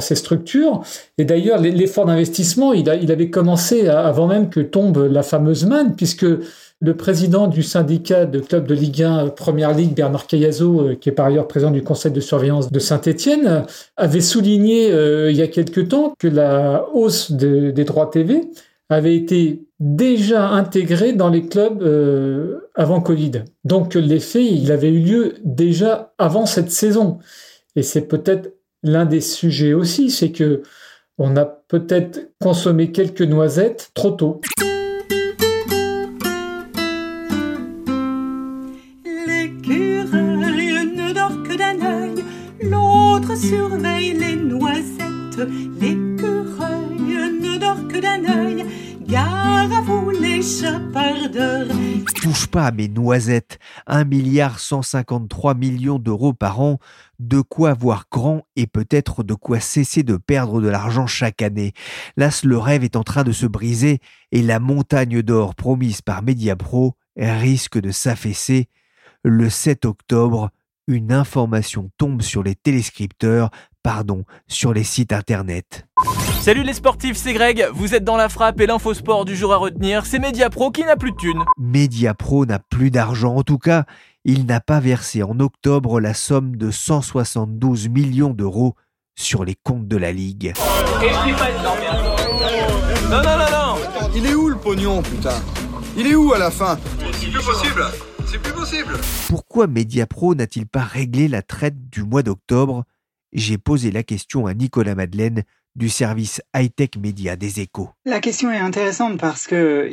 ces 0.00 0.16
structures. 0.16 0.82
Et 1.18 1.24
d'ailleurs, 1.24 1.60
l'effort 1.60 2.06
d'investissement, 2.06 2.72
il, 2.72 2.88
avait 2.88 3.30
commencé 3.30 3.86
avant 3.88 4.26
même 4.26 4.48
que 4.48 4.60
tombe 4.60 5.06
la 5.10 5.22
fameuse 5.22 5.66
manne, 5.66 5.94
puisque 5.94 6.26
le 6.82 6.96
président 6.96 7.46
du 7.46 7.62
syndicat 7.62 8.24
de 8.24 8.40
clubs 8.40 8.66
de 8.66 8.74
Ligue 8.74 9.02
1 9.02 9.28
Première 9.28 9.74
Ligue, 9.74 9.94
Bernard 9.94 10.26
Cayazo, 10.26 10.80
euh, 10.80 10.94
qui 10.94 11.10
est 11.10 11.12
par 11.12 11.26
ailleurs 11.26 11.46
président 11.46 11.70
du 11.70 11.82
conseil 11.82 12.10
de 12.10 12.20
surveillance 12.20 12.72
de 12.72 12.78
Saint-Étienne, 12.78 13.64
avait 13.98 14.22
souligné 14.22 14.90
euh, 14.90 15.30
il 15.30 15.36
y 15.36 15.42
a 15.42 15.48
quelque 15.48 15.82
temps 15.82 16.14
que 16.18 16.26
la 16.26 16.86
hausse 16.94 17.32
des 17.32 17.84
droits 17.84 18.06
TV 18.06 18.48
avait 18.90 19.16
été 19.16 19.66
déjà 19.78 20.48
intégrée 20.48 21.12
dans 21.12 21.30
les 21.30 21.46
clubs 21.46 21.82
euh, 21.82 22.68
avant 22.74 23.00
Covid. 23.00 23.44
Donc 23.64 23.94
l'effet, 23.94 24.44
il 24.44 24.72
avait 24.72 24.90
eu 24.90 25.00
lieu 25.00 25.34
déjà 25.44 26.12
avant 26.18 26.44
cette 26.44 26.72
saison. 26.72 27.18
Et 27.76 27.82
c'est 27.82 28.08
peut-être 28.08 28.52
l'un 28.82 29.06
des 29.06 29.20
sujets 29.20 29.72
aussi, 29.72 30.10
c'est 30.10 30.32
que 30.32 30.62
on 31.18 31.36
a 31.36 31.44
peut-être 31.44 32.30
consommé 32.40 32.92
quelques 32.92 33.22
noisettes 33.22 33.90
trop 33.94 34.10
tôt. 34.10 34.40
Gare 49.10 49.72
à. 49.72 49.80
Touche 52.14 52.46
pas 52.46 52.70
mes 52.70 52.88
noisettes. 52.88 53.58
1 53.86 54.04
milliard 54.04 54.60
153 54.60 55.54
millions 55.54 55.98
d'euros 55.98 56.32
par 56.32 56.60
an. 56.60 56.78
De 57.18 57.40
quoi 57.40 57.70
avoir 57.70 58.04
grand 58.10 58.46
et 58.56 58.66
peut-être 58.66 59.22
de 59.22 59.34
quoi 59.34 59.58
cesser 59.58 60.02
de 60.02 60.16
perdre 60.16 60.60
de 60.60 60.68
l'argent 60.68 61.06
chaque 61.06 61.42
année. 61.42 61.72
Là, 62.16 62.30
le 62.44 62.58
rêve 62.58 62.84
est 62.84 62.96
en 62.96 63.02
train 63.02 63.24
de 63.24 63.32
se 63.32 63.46
briser 63.46 63.98
et 64.32 64.42
la 64.42 64.60
montagne 64.60 65.22
d'or 65.22 65.54
promise 65.54 66.02
par 66.02 66.22
Mediapro 66.22 66.94
risque 67.16 67.80
de 67.80 67.90
s'affaisser. 67.90 68.68
Le 69.24 69.50
7 69.50 69.84
octobre, 69.86 70.50
une 70.86 71.12
information 71.12 71.90
tombe 71.98 72.22
sur 72.22 72.42
les 72.42 72.54
téléscripteurs, 72.54 73.50
pardon, 73.82 74.24
sur 74.48 74.72
les 74.72 74.84
sites 74.84 75.12
internet. 75.12 75.86
Salut 76.40 76.62
les 76.62 76.72
sportifs, 76.72 77.16
c'est 77.16 77.34
Greg, 77.34 77.68
vous 77.74 77.94
êtes 77.94 78.04
dans 78.04 78.16
la 78.16 78.28
frappe 78.28 78.60
et 78.60 78.66
l'infosport 78.66 79.24
du 79.24 79.36
jour 79.36 79.52
à 79.52 79.56
retenir, 79.56 80.06
c'est 80.06 80.18
Mediapro 80.18 80.70
qui 80.70 80.84
n'a 80.84 80.96
plus 80.96 81.12
de 81.12 81.16
thunes. 81.16 81.44
Mediapro 81.58 82.46
n'a 82.46 82.58
plus 82.58 82.90
d'argent, 82.90 83.36
en 83.36 83.42
tout 83.42 83.58
cas, 83.58 83.84
il 84.24 84.46
n'a 84.46 84.60
pas 84.60 84.80
versé 84.80 85.22
en 85.22 85.38
octobre 85.38 86.00
la 86.00 86.14
somme 86.14 86.56
de 86.56 86.70
172 86.70 87.88
millions 87.88 88.30
d'euros 88.30 88.74
sur 89.16 89.44
les 89.44 89.54
comptes 89.54 89.86
de 89.86 89.96
la 89.98 90.12
Ligue. 90.12 90.54
Non, 93.10 93.22
non, 93.22 93.36
non, 93.38 93.50
non 93.50 94.10
Il 94.14 94.26
est 94.26 94.34
où 94.34 94.48
le 94.48 94.56
pognon, 94.56 95.02
putain? 95.02 95.42
Il 95.96 96.06
est 96.06 96.14
où 96.14 96.32
à 96.32 96.38
la 96.38 96.50
fin? 96.50 96.78
C'est 97.12 97.30
plus 97.30 97.44
possible. 97.44 97.84
C'est 98.26 98.40
plus 98.40 98.52
possible. 98.52 98.94
Pourquoi 99.28 99.66
Mediapro 99.66 100.34
n'a-t-il 100.34 100.66
pas 100.66 100.84
réglé 100.84 101.28
la 101.28 101.42
traite 101.42 101.90
du 101.90 102.02
mois 102.02 102.22
d'octobre? 102.22 102.84
J'ai 103.32 103.58
posé 103.58 103.90
la 103.90 104.02
question 104.02 104.46
à 104.46 104.54
Nicolas 104.54 104.94
Madeleine, 104.94 105.44
du 105.76 105.88
service 105.88 106.40
high-tech 106.54 106.90
média 107.00 107.36
des 107.36 107.60
échos. 107.60 107.90
La 108.04 108.20
question 108.20 108.50
est 108.50 108.58
intéressante 108.58 109.18
parce 109.18 109.46
que 109.46 109.88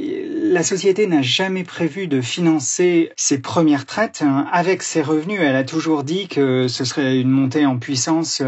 la 0.52 0.64
société 0.64 1.08
n'a 1.08 1.22
jamais 1.22 1.64
prévu 1.64 2.08
de 2.08 2.22
financer 2.22 3.12
ses 3.16 3.40
premières 3.40 3.86
traites 3.86 4.24
avec 4.52 4.82
ses 4.82 5.02
revenus. 5.02 5.40
Elle 5.42 5.56
a 5.56 5.64
toujours 5.64 6.04
dit 6.04 6.28
que 6.28 6.68
ce 6.68 6.84
serait 6.84 7.20
une 7.20 7.30
montée 7.30 7.66
en 7.66 7.78
puissance 7.78 8.42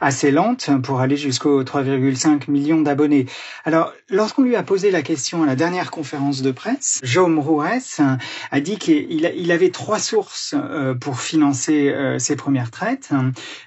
assez 0.00 0.30
lente 0.30 0.70
pour 0.82 1.00
aller 1.00 1.16
jusqu'aux 1.16 1.62
3,5 1.64 2.50
millions 2.50 2.80
d'abonnés. 2.80 3.26
Alors, 3.64 3.92
lorsqu'on 4.08 4.42
lui 4.42 4.56
a 4.56 4.62
posé 4.62 4.90
la 4.90 5.02
question 5.02 5.42
à 5.42 5.46
la 5.46 5.56
dernière 5.56 5.90
conférence 5.90 6.42
de 6.42 6.50
presse, 6.50 7.00
Jaume 7.02 7.38
Rouès 7.38 8.00
a 8.50 8.60
dit 8.60 8.78
qu'il 8.78 9.52
avait 9.52 9.70
trois 9.70 9.98
sources 9.98 10.54
euh, 10.54 10.94
pour 10.94 11.20
financer 11.20 11.88
euh, 11.88 12.18
ses 12.18 12.36
premières 12.36 12.70
traites, 12.70 13.10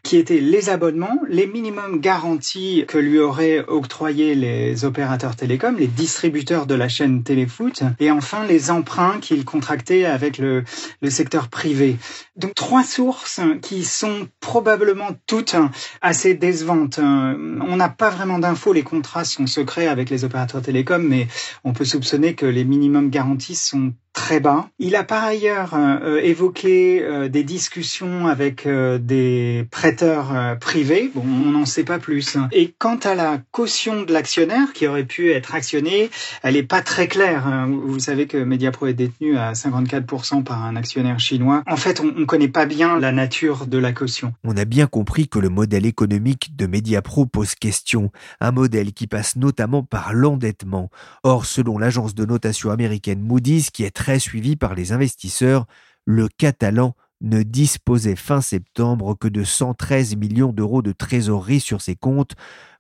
qui 0.04 0.18
étaient 0.18 0.40
les 0.40 0.70
abonnements, 0.70 1.20
les 1.28 1.48
minimums 1.48 2.00
garantis 2.00 2.86
que 2.88 2.98
lui 3.10 3.20
aurait 3.20 3.66
octroyé 3.68 4.36
les 4.36 4.86
opérateurs 4.86 5.36
télécoms, 5.36 5.76
les 5.78 5.88
distributeurs 5.88 6.66
de 6.66 6.76
la 6.76 6.88
chaîne 6.88 7.24
Téléfoot, 7.24 7.84
et 8.00 8.12
enfin 8.12 8.46
les 8.46 8.72
emprunts 8.72 9.20
qu'il 9.20 9.44
contractait 9.46 10.06
avec 10.06 10.38
le, 10.38 10.64
le 11.02 11.10
secteur 11.10 11.48
privé. 11.50 11.98
Donc 12.36 12.56
trois 12.56 12.84
sources 12.84 13.42
qui 13.62 13.84
sont 13.84 14.28
probablement 14.40 15.10
toutes 15.28 15.56
assez 16.02 16.36
décevantes. 16.36 17.00
On 17.00 17.76
n'a 17.76 17.90
pas 17.90 18.10
vraiment 18.10 18.40
d'infos, 18.40 18.74
les 18.74 18.84
contrats 18.84 19.26
sont 19.26 19.48
secrets 19.48 19.88
avec 19.88 20.10
les 20.10 20.24
opérateurs 20.24 20.62
télécoms, 20.62 21.08
mais 21.08 21.28
on 21.64 21.74
peut 21.74 21.86
soupçonner 21.86 22.36
que 22.36 22.46
les 22.46 22.64
minimums 22.64 23.10
garantis 23.10 23.56
sont 23.56 23.94
très 24.14 24.40
bas. 24.40 24.70
Il 24.80 24.96
a 24.96 25.04
par 25.04 25.24
ailleurs 25.24 25.74
euh, 25.74 26.20
évoqué 26.22 27.02
euh, 27.02 27.30
des 27.30 27.44
discussions 27.44 28.28
avec 28.28 28.66
euh, 28.66 28.98
des 28.98 29.68
prêteurs 29.72 30.58
privés. 30.60 31.12
Bon, 31.14 31.24
on 31.24 31.52
n'en 31.52 31.66
sait 31.66 31.84
pas 31.84 32.00
plus. 32.00 32.38
Et 32.52 32.74
quant 32.78 32.98
à 32.98 33.16
la 33.16 33.40
caution 33.52 34.04
de 34.04 34.14
l'actionnaire 34.14 34.74
qui 34.74 34.88
aurait 34.88 35.06
pu 35.06 35.32
être 35.32 35.56
actionnée, 35.56 36.10
elle 36.44 36.56
n'est 36.56 36.64
pas 36.64 36.82
très 36.82 37.08
claire. 37.08 37.68
Vous 37.68 38.00
savez 38.00 38.28
que 38.28 38.38
Mediapro 38.38 38.88
est 38.88 38.94
détenu 38.94 39.38
à 39.38 39.54
54% 39.54 40.44
par 40.44 40.64
un 40.64 40.76
actionnaire 40.76 41.20
chinois. 41.20 41.64
En 41.68 41.78
fait, 41.78 42.00
on 42.00 42.06
ne 42.06 42.26
connaît 42.26 42.48
pas 42.48 42.66
bien 42.66 43.00
la 43.00 43.12
nature 43.12 43.68
de 43.68 43.78
la 43.78 43.92
caution. 43.92 44.34
On 44.44 44.58
a 44.58 44.66
bien 44.66 44.88
compris 44.88 45.28
que 45.28 45.40
le 45.40 45.50
modèle 45.50 45.86
économique 45.86 46.56
de 46.56 46.66
Mediapro 46.66 47.26
pose 47.26 47.56
question. 47.56 48.12
Un 48.40 48.52
modèle 48.52 48.94
qui 48.94 49.08
passe 49.08 49.36
notamment 49.36 49.84
par 49.84 50.14
l'endettement. 50.14 50.90
Or, 51.24 51.46
selon 51.46 51.78
l'agence 51.78 52.16
de 52.16 52.26
notation 52.26 52.72
américaine 52.72 53.22
Moody's, 53.22 53.70
qui 53.70 53.84
est 53.84 53.99
très 54.00 54.18
suivi 54.18 54.56
par 54.56 54.76
les 54.76 54.94
investisseurs, 54.94 55.66
le 56.06 56.30
Catalan 56.38 56.96
ne 57.20 57.44
disposait 57.44 58.16
fin 58.16 58.40
septembre 58.40 59.14
que 59.20 59.28
de 59.28 59.44
113 59.44 60.16
millions 60.16 60.54
d'euros 60.54 60.82
de 60.82 60.94
trésorerie 60.94 61.60
sur 61.60 61.82
ses 61.82 61.98
comptes, 61.98 62.32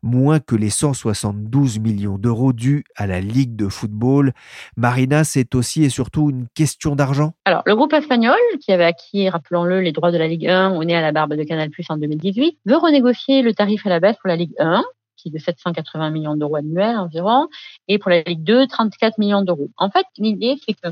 moins 0.01 0.39
que 0.39 0.55
les 0.55 0.69
172 0.69 1.79
millions 1.79 2.17
d'euros 2.17 2.53
dus 2.53 2.85
à 2.95 3.05
la 3.05 3.19
Ligue 3.19 3.57
de 3.57 3.67
football. 3.67 4.31
Marina, 4.77 5.25
c'est 5.25 5.55
aussi 5.55 5.83
et 5.83 5.89
surtout 5.89 6.29
une 6.29 6.47
question 6.55 6.95
d'argent? 6.95 7.33
Alors, 7.43 7.63
le 7.65 7.75
groupe 7.75 7.91
espagnol, 7.91 8.37
qui 8.61 8.71
avait 8.71 8.85
acquis, 8.85 9.27
rappelons-le, 9.27 9.81
les 9.81 9.91
droits 9.91 10.13
de 10.13 10.17
la 10.17 10.29
Ligue 10.29 10.47
1 10.47 10.71
on 10.71 10.83
est 10.83 10.95
à 10.95 11.01
la 11.01 11.11
barbe 11.11 11.33
de 11.33 11.43
Canal 11.43 11.69
Plus 11.69 11.85
en 11.89 11.97
2018, 11.97 12.59
veut 12.65 12.77
renégocier 12.77 13.41
le 13.41 13.53
tarif 13.53 13.85
à 13.85 13.89
la 13.89 13.99
baisse 13.99 14.15
pour 14.21 14.29
la 14.29 14.37
Ligue 14.37 14.55
1 14.57 14.85
qui 15.21 15.31
de 15.31 15.37
780 15.37 16.09
millions 16.11 16.35
d'euros 16.35 16.57
annuels 16.57 16.97
environ, 16.97 17.47
et 17.87 17.97
pour 17.99 18.09
la 18.09 18.21
Ligue 18.21 18.43
2, 18.43 18.67
34 18.67 19.17
millions 19.17 19.41
d'euros. 19.41 19.69
En 19.77 19.89
fait, 19.89 20.05
l'idée, 20.17 20.55
c'est 20.65 20.73
que 20.73 20.89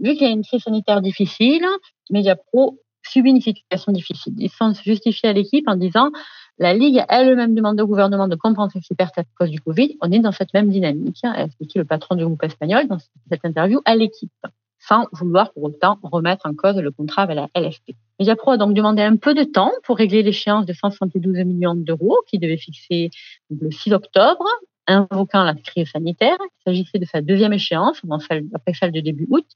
vu 0.00 0.12
qu'il 0.14 0.22
y 0.22 0.26
a 0.26 0.30
une 0.30 0.44
crise 0.44 0.62
sanitaire 0.62 1.00
difficile, 1.00 1.66
Mediapro 2.10 2.78
subit 3.02 3.30
une 3.30 3.40
situation 3.40 3.92
difficile. 3.92 4.34
Ils 4.38 4.50
sont 4.50 4.72
justifiés 4.74 5.30
à 5.30 5.32
l'équipe 5.32 5.64
en 5.66 5.76
disant 5.76 6.10
la 6.58 6.74
Ligue 6.74 7.02
elle-même 7.08 7.54
demande 7.54 7.80
au 7.80 7.86
gouvernement 7.86 8.28
de 8.28 8.36
compenser 8.36 8.80
ses 8.82 8.94
pertes 8.94 9.18
à 9.18 9.24
cause 9.38 9.50
du 9.50 9.60
Covid. 9.60 9.96
On 10.02 10.12
est 10.12 10.18
dans 10.18 10.32
cette 10.32 10.52
même 10.52 10.68
dynamique, 10.68 11.18
a 11.22 11.44
expliqué 11.44 11.78
le 11.78 11.86
patron 11.86 12.16
du 12.16 12.24
groupe 12.24 12.42
espagnol 12.42 12.86
dans 12.86 12.98
cette 13.30 13.44
interview 13.44 13.80
à 13.86 13.96
l'équipe 13.96 14.30
sans 14.78 15.06
vouloir 15.12 15.52
pour 15.52 15.64
autant 15.64 15.98
remettre 16.02 16.46
en 16.46 16.54
cause 16.54 16.76
le 16.76 16.90
contrat 16.90 17.22
avec 17.22 17.36
la 17.36 17.48
LFP. 17.54 17.94
Mediapro 18.20 18.50
a 18.50 18.58
donc 18.58 18.74
demandé 18.74 19.00
un 19.00 19.16
peu 19.16 19.32
de 19.32 19.44
temps 19.44 19.72
pour 19.82 19.96
régler 19.96 20.22
l'échéance 20.22 20.66
de 20.66 20.74
172 20.74 21.38
millions 21.38 21.74
d'euros 21.74 22.18
qui 22.28 22.38
devait 22.38 22.58
fixer 22.58 23.10
le 23.48 23.70
6 23.70 23.94
octobre, 23.94 24.44
invoquant 24.86 25.42
la 25.42 25.54
crise 25.54 25.90
sanitaire. 25.90 26.36
Il 26.40 26.62
s'agissait 26.64 26.98
de 26.98 27.06
sa 27.06 27.22
deuxième 27.22 27.54
échéance, 27.54 28.02
après 28.10 28.74
celle 28.74 28.92
de 28.92 29.00
début 29.00 29.26
août, 29.30 29.46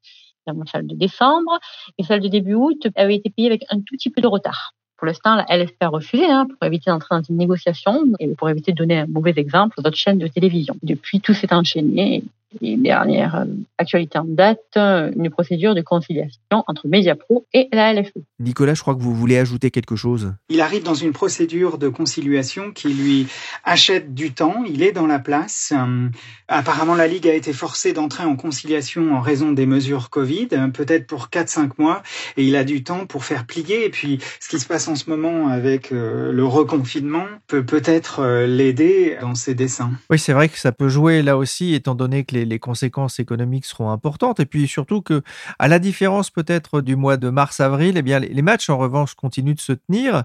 celle 0.72 0.86
de 0.86 0.94
décembre, 0.94 1.58
et 1.98 2.04
celle 2.04 2.20
de 2.20 2.28
début 2.28 2.54
août 2.54 2.88
avait 2.96 3.16
été 3.16 3.28
payée 3.28 3.48
avec 3.48 3.66
un 3.68 3.80
tout 3.80 3.96
petit 3.96 4.08
peu 4.08 4.22
de 4.22 4.26
retard. 4.26 4.72
Pour 4.96 5.08
l'instant, 5.08 5.34
la 5.34 5.44
LFP 5.54 5.82
a 5.82 5.88
refusé 5.88 6.24
pour 6.24 6.66
éviter 6.66 6.90
d'entrer 6.90 7.16
dans 7.16 7.22
une 7.22 7.36
négociation 7.36 8.04
et 8.18 8.28
pour 8.28 8.48
éviter 8.48 8.72
de 8.72 8.78
donner 8.78 9.00
un 9.00 9.06
mauvais 9.06 9.34
exemple 9.36 9.78
aux 9.78 9.86
autres 9.86 9.98
chaînes 9.98 10.18
de 10.18 10.28
télévision. 10.28 10.74
Depuis, 10.82 11.20
tout 11.20 11.34
s'est 11.34 11.52
enchaîné 11.52 12.24
et 12.60 12.76
dernière 12.76 13.36
euh, 13.36 13.44
actualité 13.78 14.18
en 14.18 14.24
date, 14.24 14.60
euh, 14.76 15.10
une 15.16 15.30
procédure 15.30 15.74
de 15.74 15.80
conciliation 15.82 16.40
entre 16.50 16.86
Mediapro 16.88 17.46
et 17.52 17.68
la 17.72 17.92
LFE. 17.92 18.12
Nicolas, 18.38 18.74
je 18.74 18.82
crois 18.82 18.94
que 18.94 19.00
vous 19.00 19.14
voulez 19.14 19.38
ajouter 19.38 19.70
quelque 19.70 19.96
chose. 19.96 20.32
Il 20.48 20.60
arrive 20.60 20.82
dans 20.82 20.94
une 20.94 21.12
procédure 21.12 21.78
de 21.78 21.88
conciliation 21.88 22.72
qui 22.72 22.92
lui 22.92 23.26
achète 23.64 24.14
du 24.14 24.32
temps. 24.32 24.64
Il 24.66 24.82
est 24.82 24.92
dans 24.92 25.06
la 25.06 25.18
place. 25.18 25.72
Euh, 25.76 26.08
apparemment, 26.48 26.94
la 26.94 27.06
Ligue 27.06 27.28
a 27.28 27.34
été 27.34 27.52
forcée 27.52 27.92
d'entrer 27.92 28.24
en 28.24 28.36
conciliation 28.36 29.14
en 29.14 29.20
raison 29.20 29.52
des 29.52 29.66
mesures 29.66 30.10
Covid, 30.10 30.48
peut-être 30.72 31.06
pour 31.06 31.28
4-5 31.28 31.70
mois, 31.78 32.02
et 32.36 32.44
il 32.44 32.56
a 32.56 32.64
du 32.64 32.82
temps 32.82 33.06
pour 33.06 33.24
faire 33.24 33.46
plier. 33.46 33.86
Et 33.86 33.90
puis, 33.90 34.18
ce 34.40 34.48
qui 34.48 34.58
se 34.58 34.66
passe 34.66 34.88
en 34.88 34.96
ce 34.96 35.08
moment 35.10 35.48
avec 35.48 35.90
le 35.90 36.44
reconfinement 36.44 37.26
peut 37.46 37.64
peut-être 37.64 38.44
l'aider 38.46 39.16
dans 39.20 39.34
ses 39.34 39.54
dessins. 39.54 39.92
Oui, 40.10 40.18
c'est 40.18 40.32
vrai 40.32 40.48
que 40.48 40.58
ça 40.58 40.72
peut 40.72 40.88
jouer 40.88 41.22
là 41.22 41.36
aussi, 41.36 41.74
étant 41.74 41.94
donné 41.94 42.24
que 42.24 42.34
les 42.34 42.43
les, 42.44 42.58
conséquences 42.58 43.18
économiques 43.18 43.64
seront 43.64 43.90
importantes. 43.90 44.40
Et 44.40 44.46
puis 44.46 44.66
surtout 44.68 45.02
que, 45.02 45.22
à 45.58 45.68
la 45.68 45.78
différence 45.78 46.30
peut-être 46.30 46.80
du 46.80 46.96
mois 46.96 47.16
de 47.16 47.30
mars-avril, 47.30 47.96
eh 47.96 48.02
bien 48.02 48.18
les 48.18 48.42
matchs 48.42 48.70
en 48.70 48.78
revanche 48.78 49.14
continuent 49.14 49.54
de 49.54 49.60
se 49.60 49.72
tenir. 49.72 50.24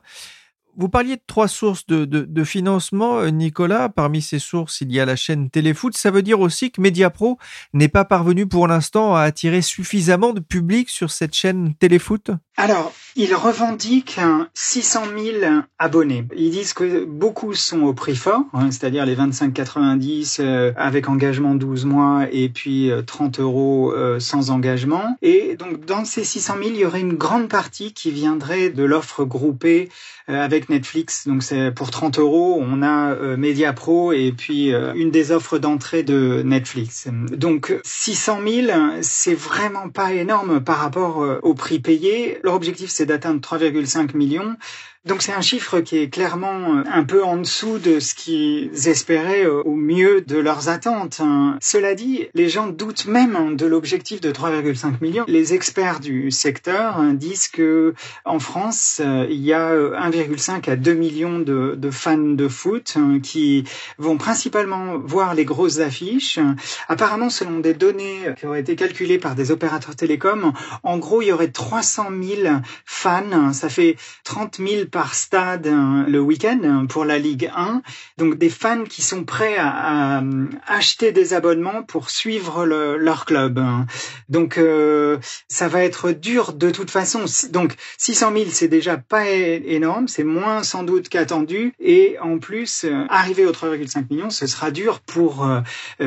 Vous 0.80 0.88
parliez 0.88 1.18
de 1.18 1.22
trois 1.28 1.50
sources 1.50 1.86
de, 1.88 2.44
financement, 2.46 3.20
euh, 3.20 3.30
Nicolas. 3.32 3.90
Parmi 3.90 4.22
ces 4.22 4.40
sources, 4.40 4.80
il 4.80 4.94
y 4.94 5.00
a 5.02 5.06
la 5.06 5.18
chaîne 5.18 5.50
Téléfoot. 5.50 5.96
Ça 5.98 6.10
veut 6.10 6.22
dire 6.22 6.40
aussi 6.40 6.72
que 6.72 6.80
Mediapro 6.80 7.38
n'est 7.74 7.90
pas 7.90 8.06
parvenu 8.06 8.48
pour 8.48 8.66
l'instant 8.66 9.14
à 9.14 9.24
attirer 9.24 9.62
suffisamment 9.62 10.32
de 10.32 10.40
public 10.40 10.90
sur 10.90 11.12
cette 11.12 11.36
chaîne 11.36 11.76
Téléfoot? 11.76 12.32
Alors, 12.62 12.92
ils 13.16 13.34
revendiquent 13.34 14.20
600 14.54 15.04
000 15.18 15.38
abonnés. 15.80 16.26
Ils 16.36 16.52
disent 16.52 16.74
que 16.74 17.06
beaucoup 17.06 17.54
sont 17.54 17.84
au 17.84 17.94
prix 17.94 18.18
fort, 18.18 18.44
hein, 18.52 18.70
c'est-à-dire 18.70 19.06
les 19.06 19.16
25,90 19.16 20.42
euh, 20.42 20.74
avec 20.76 21.08
engagement 21.08 21.56
12 21.56 21.86
mois 21.86 22.28
et 22.34 22.50
puis 22.50 22.92
30 23.08 23.40
euh, 23.40 23.44
euros 23.44 23.94
sans 24.20 24.50
engagement. 24.52 25.16
Et 25.22 25.56
donc, 25.56 25.86
dans 25.86 26.04
ces 26.04 26.26
600 26.26 26.56
000, 26.62 26.70
il 26.72 26.76
y 26.82 26.86
aurait 26.86 27.00
une 27.00 27.16
grande 27.16 27.48
partie 27.48 27.94
qui 27.94 28.12
viendrait 28.12 28.72
de 28.72 28.84
l'offre 28.84 29.24
groupée 29.24 29.88
avec 30.30 30.70
Netflix. 30.70 31.28
Donc 31.28 31.44
c'est 31.44 31.72
pour 31.72 31.90
30 31.90 32.20
euros, 32.20 32.58
on 32.62 32.84
a 32.84 33.14
euh, 33.14 33.36
Media 33.38 33.74
Pro 33.74 34.14
et 34.14 34.32
puis 34.32 34.74
euh, 34.74 34.94
une 34.94 35.12
des 35.12 35.32
offres 35.32 35.58
d'entrée 35.58 36.04
de 36.04 36.42
Netflix. 36.44 37.08
Donc 37.32 37.76
600 37.84 38.40
000, 38.48 38.68
c'est 39.02 39.34
vraiment 39.34 39.90
pas 39.90 40.14
énorme 40.14 40.62
par 40.64 40.78
rapport 40.78 41.24
euh, 41.24 41.40
au 41.42 41.54
prix 41.54 41.80
payé. 41.80 42.40
Leur 42.50 42.56
objectif 42.56 42.90
c'est 42.90 43.06
d'atteindre 43.06 43.42
3,5 43.42 44.18
millions. 44.18 44.58
Donc 45.06 45.22
c'est 45.22 45.32
un 45.32 45.40
chiffre 45.40 45.80
qui 45.80 45.98
est 45.98 46.10
clairement 46.10 46.76
euh, 46.76 46.84
un 46.92 47.06
peu 47.06 47.24
en 47.24 47.38
dessous 47.38 47.80
de 47.80 48.02
ce 48.02 48.14
qu'ils 48.14 48.90
espéraient 48.90 49.46
euh, 49.46 49.64
au 49.64 49.76
mieux 49.76 50.20
de 50.20 50.38
leurs 50.38 50.68
attentes. 50.68 51.22
Hein. 51.22 51.58
Cela 51.62 51.96
dit, 51.96 52.28
les 52.34 52.50
gens 52.50 52.68
doutent 52.68 53.06
même 53.06 53.56
de 53.56 53.66
l'objectif 53.66 54.20
de 54.20 54.30
3,5 54.34 54.96
millions. 55.00 55.24
Les 55.30 55.54
experts 55.54 56.02
du 56.02 56.32
secteur 56.32 56.98
hein, 56.98 57.14
disent 57.14 57.48
que 57.48 57.94
en 58.26 58.40
France, 58.40 59.00
euh, 59.00 59.26
il 59.30 59.40
y 59.40 59.54
a 59.54 59.74
1,5 59.74 60.70
à 60.70 60.76
2 60.76 60.94
millions 60.96 61.40
de, 61.40 61.76
de, 61.78 61.92
fans 61.92 62.18
de 62.18 62.48
foot 62.50 62.96
hein, 62.98 63.22
qui 63.24 63.64
vont 64.00 64.18
principalement 64.18 64.98
voir 64.98 65.34
les 65.34 65.46
grosses 65.46 65.80
affiches. 65.80 66.40
Apparemment, 66.90 67.30
selon 67.30 67.62
des 67.62 67.74
données 67.74 68.34
qui 68.38 68.46
auraient 68.46 68.60
été 68.60 68.76
calculées 68.76 69.18
par 69.18 69.36
des 69.36 69.52
opérateurs 69.52 69.96
télécoms, 69.96 70.52
en 70.84 70.98
gros, 70.98 71.22
il 71.22 71.30
y 71.30 71.32
aurait 71.32 71.52
300 71.52 72.08
000 72.22 72.58
fans. 72.84 73.54
Ça 73.54 73.70
fait 73.70 73.96
30 74.26 74.58
000 74.58 74.89
par 74.92 75.16
stade 75.16 75.68
euh, 75.68 76.04
le 76.08 76.20
week-end 76.20 76.60
euh, 76.64 76.86
pour 76.86 77.06
la 77.06 77.18
Ligue 77.18 77.50
1. 77.56 77.82
Donc 78.18 78.38
des 78.38 78.50
fans 78.50 78.84
qui 78.84 79.02
sont 79.02 79.24
prêts 79.24 79.56
à, 79.58 80.24
acheter 80.68 81.12
des 81.12 81.34
abonnements 81.34 81.84
pour 81.84 82.10
suivre 82.10 82.66
leur 82.66 83.26
club. 83.26 83.62
Donc 84.28 84.58
euh, 84.58 85.18
ça 85.48 85.68
va 85.68 85.84
être 85.84 86.12
dur 86.12 86.54
de 86.54 86.70
toute 86.70 86.92
façon. 86.92 87.26
Donc 87.52 87.76
600 87.98 88.34
000 88.34 88.46
c'est 88.50 88.68
déjà 88.68 88.98
pas 88.98 89.30
énorme, 89.30 90.08
c'est 90.08 90.24
moins 90.24 90.64
sans 90.64 90.84
doute 90.84 91.10
qu'attendu. 91.10 91.74
Et 91.80 92.18
en 92.22 92.40
plus, 92.40 92.86
arriver 93.10 93.46
aux 93.46 93.52
3,5 93.52 94.06
millions, 94.10 94.30
ce 94.30 94.48
sera 94.48 94.72
dur 94.72 95.00
pour 95.02 95.48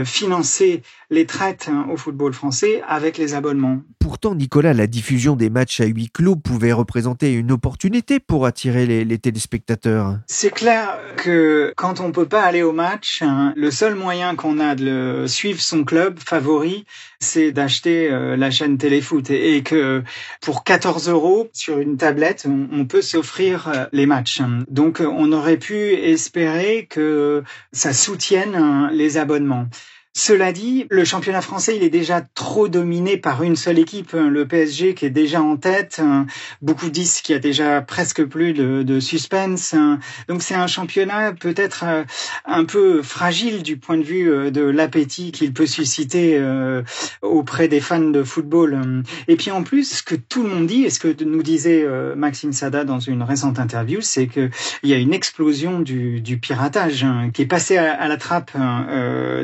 financer 0.04 0.82
les 1.10 1.26
traites 1.26 1.68
hein, 1.70 1.86
au 1.90 1.96
football 1.96 2.32
français 2.32 2.82
avec 2.88 3.18
les 3.18 3.34
abonnements. 3.34 3.80
Pourtant, 3.98 4.34
Nicolas, 4.34 4.72
la 4.72 4.86
diffusion 4.86 5.36
des 5.36 5.50
matchs 5.50 5.80
à 5.80 5.84
huis 5.84 6.08
clos 6.08 6.36
pouvait 6.36 6.72
représenter 6.72 7.32
une 7.32 7.52
opportunité 7.52 8.18
pour 8.18 8.46
attirer 8.46 8.71
les, 8.72 9.18
téléspectateurs. 9.18 10.18
C'est 10.26 10.50
clair 10.50 10.98
que 11.16 11.72
quand 11.76 12.00
on 12.00 12.12
peut 12.12 12.26
pas 12.26 12.42
aller 12.42 12.62
au 12.62 12.72
match, 12.72 13.22
hein, 13.22 13.52
le 13.56 13.70
seul 13.70 13.94
moyen 13.94 14.34
qu'on 14.34 14.58
a 14.58 14.74
de 14.74 15.26
suivre 15.26 15.60
son 15.60 15.84
club 15.84 16.18
favori, 16.18 16.84
c'est 17.20 17.52
d'acheter 17.52 18.10
euh, 18.10 18.36
la 18.36 18.50
chaîne 18.50 18.78
Téléfoot 18.78 19.30
et, 19.30 19.62
que 19.62 20.02
pour 20.40 20.64
14 20.64 21.08
euros 21.08 21.48
sur 21.52 21.78
une 21.78 21.96
tablette, 21.96 22.46
on, 22.48 22.84
peut 22.84 23.02
s'offrir 23.02 23.68
euh, 23.68 23.84
les 23.92 24.06
matchs. 24.06 24.40
Donc, 24.68 25.00
on 25.00 25.32
aurait 25.32 25.56
pu 25.56 25.92
espérer 25.92 26.86
que 26.90 27.44
ça 27.72 27.92
soutienne 27.92 28.54
hein, 28.54 28.90
les 28.92 29.18
abonnements. 29.18 29.68
Cela 30.14 30.52
dit, 30.52 30.86
le 30.90 31.06
championnat 31.06 31.40
français, 31.40 31.74
il 31.74 31.82
est 31.82 31.88
déjà 31.88 32.20
trop 32.20 32.68
dominé 32.68 33.16
par 33.16 33.42
une 33.42 33.56
seule 33.56 33.78
équipe, 33.78 34.12
hein, 34.12 34.28
le 34.28 34.46
PSG 34.46 34.92
qui 34.94 35.06
est 35.06 35.10
déjà 35.10 35.40
en 35.40 35.56
tête. 35.56 36.00
Hein. 36.04 36.26
Beaucoup 36.60 36.90
disent 36.90 37.22
qu'il 37.22 37.32
y 37.32 37.36
a 37.36 37.38
déjà 37.38 37.80
presque 37.80 38.22
plus 38.26 38.52
de, 38.52 39.00
suspense. 39.00 39.72
Hein. 39.72 40.00
Donc 40.28 40.42
c'est 40.42 40.54
un 40.54 40.66
championnat 40.66 41.32
peut-être 41.32 41.84
euh, 41.86 42.04
un 42.44 42.66
peu 42.66 43.00
fragile 43.00 43.62
du 43.62 43.78
point 43.78 43.96
de 43.96 44.02
vue 44.02 44.30
euh, 44.30 44.50
de 44.50 44.60
l'appétit 44.60 45.32
qu'il 45.32 45.54
peut 45.54 45.64
susciter 45.64 46.36
euh, 46.36 46.82
auprès 47.22 47.68
des 47.68 47.80
fans 47.80 47.98
de 47.98 48.22
football. 48.22 49.02
Et 49.28 49.36
puis 49.36 49.50
en 49.50 49.62
plus, 49.62 49.96
ce 49.96 50.02
que 50.02 50.14
tout 50.14 50.42
le 50.42 50.50
monde 50.50 50.66
dit, 50.66 50.84
et 50.84 50.90
ce 50.90 51.00
que 51.00 51.24
nous 51.24 51.42
disait 51.42 51.86
Maxime 52.16 52.52
Sada 52.52 52.84
dans 52.84 53.00
une 53.00 53.22
récente 53.22 53.58
interview, 53.58 54.00
c'est 54.02 54.26
qu'il 54.26 54.50
y 54.82 54.92
a 54.92 54.98
une 54.98 55.14
explosion 55.14 55.80
du, 55.80 56.22
piratage 56.40 57.06
qui 57.32 57.42
est 57.42 57.46
passé 57.46 57.78
à 57.78 58.08
la 58.08 58.16
trappe 58.16 58.52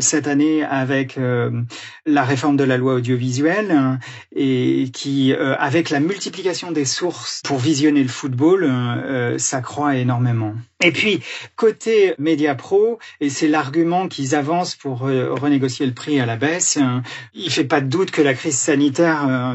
cette 0.01 0.27
année 0.27 0.58
avec 0.63 1.19
euh, 1.19 1.63
la 2.07 2.25
réforme 2.25 2.57
de 2.57 2.65
la 2.65 2.77
loi 2.77 2.95
audiovisuelle 2.95 3.71
hein, 3.71 3.99
et 4.35 4.91
qui, 4.93 5.33
euh, 5.33 5.57
avec 5.59 5.91
la 5.91 6.01
multiplication 6.01 6.73
des 6.73 6.85
sources 6.85 7.43
pour 7.45 7.59
visionner 7.59 8.03
le 8.03 8.09
football, 8.09 8.65
euh, 8.65 9.39
s'accroît 9.39 9.97
énormément. 9.97 10.55
Et 10.81 10.93
puis, 10.93 11.21
côté 11.57 12.15
Media 12.19 12.55
Pro, 12.55 12.99
et 13.21 13.31
c'est 13.31 13.49
l'argument 13.49 14.07
qu'ils 14.09 14.35
avancent 14.35 14.77
pour 14.77 15.01
renégocier 15.01 15.87
le 15.87 15.93
prix 15.93 16.21
à 16.21 16.27
la 16.27 16.37
baisse, 16.37 16.77
hein, 16.77 17.03
il 17.35 17.51
fait 17.51 17.65
pas 17.65 17.81
de 17.81 17.89
doute 17.89 18.11
que 18.13 18.23
la 18.23 18.35
crise 18.35 18.57
sanitaire 18.57 19.55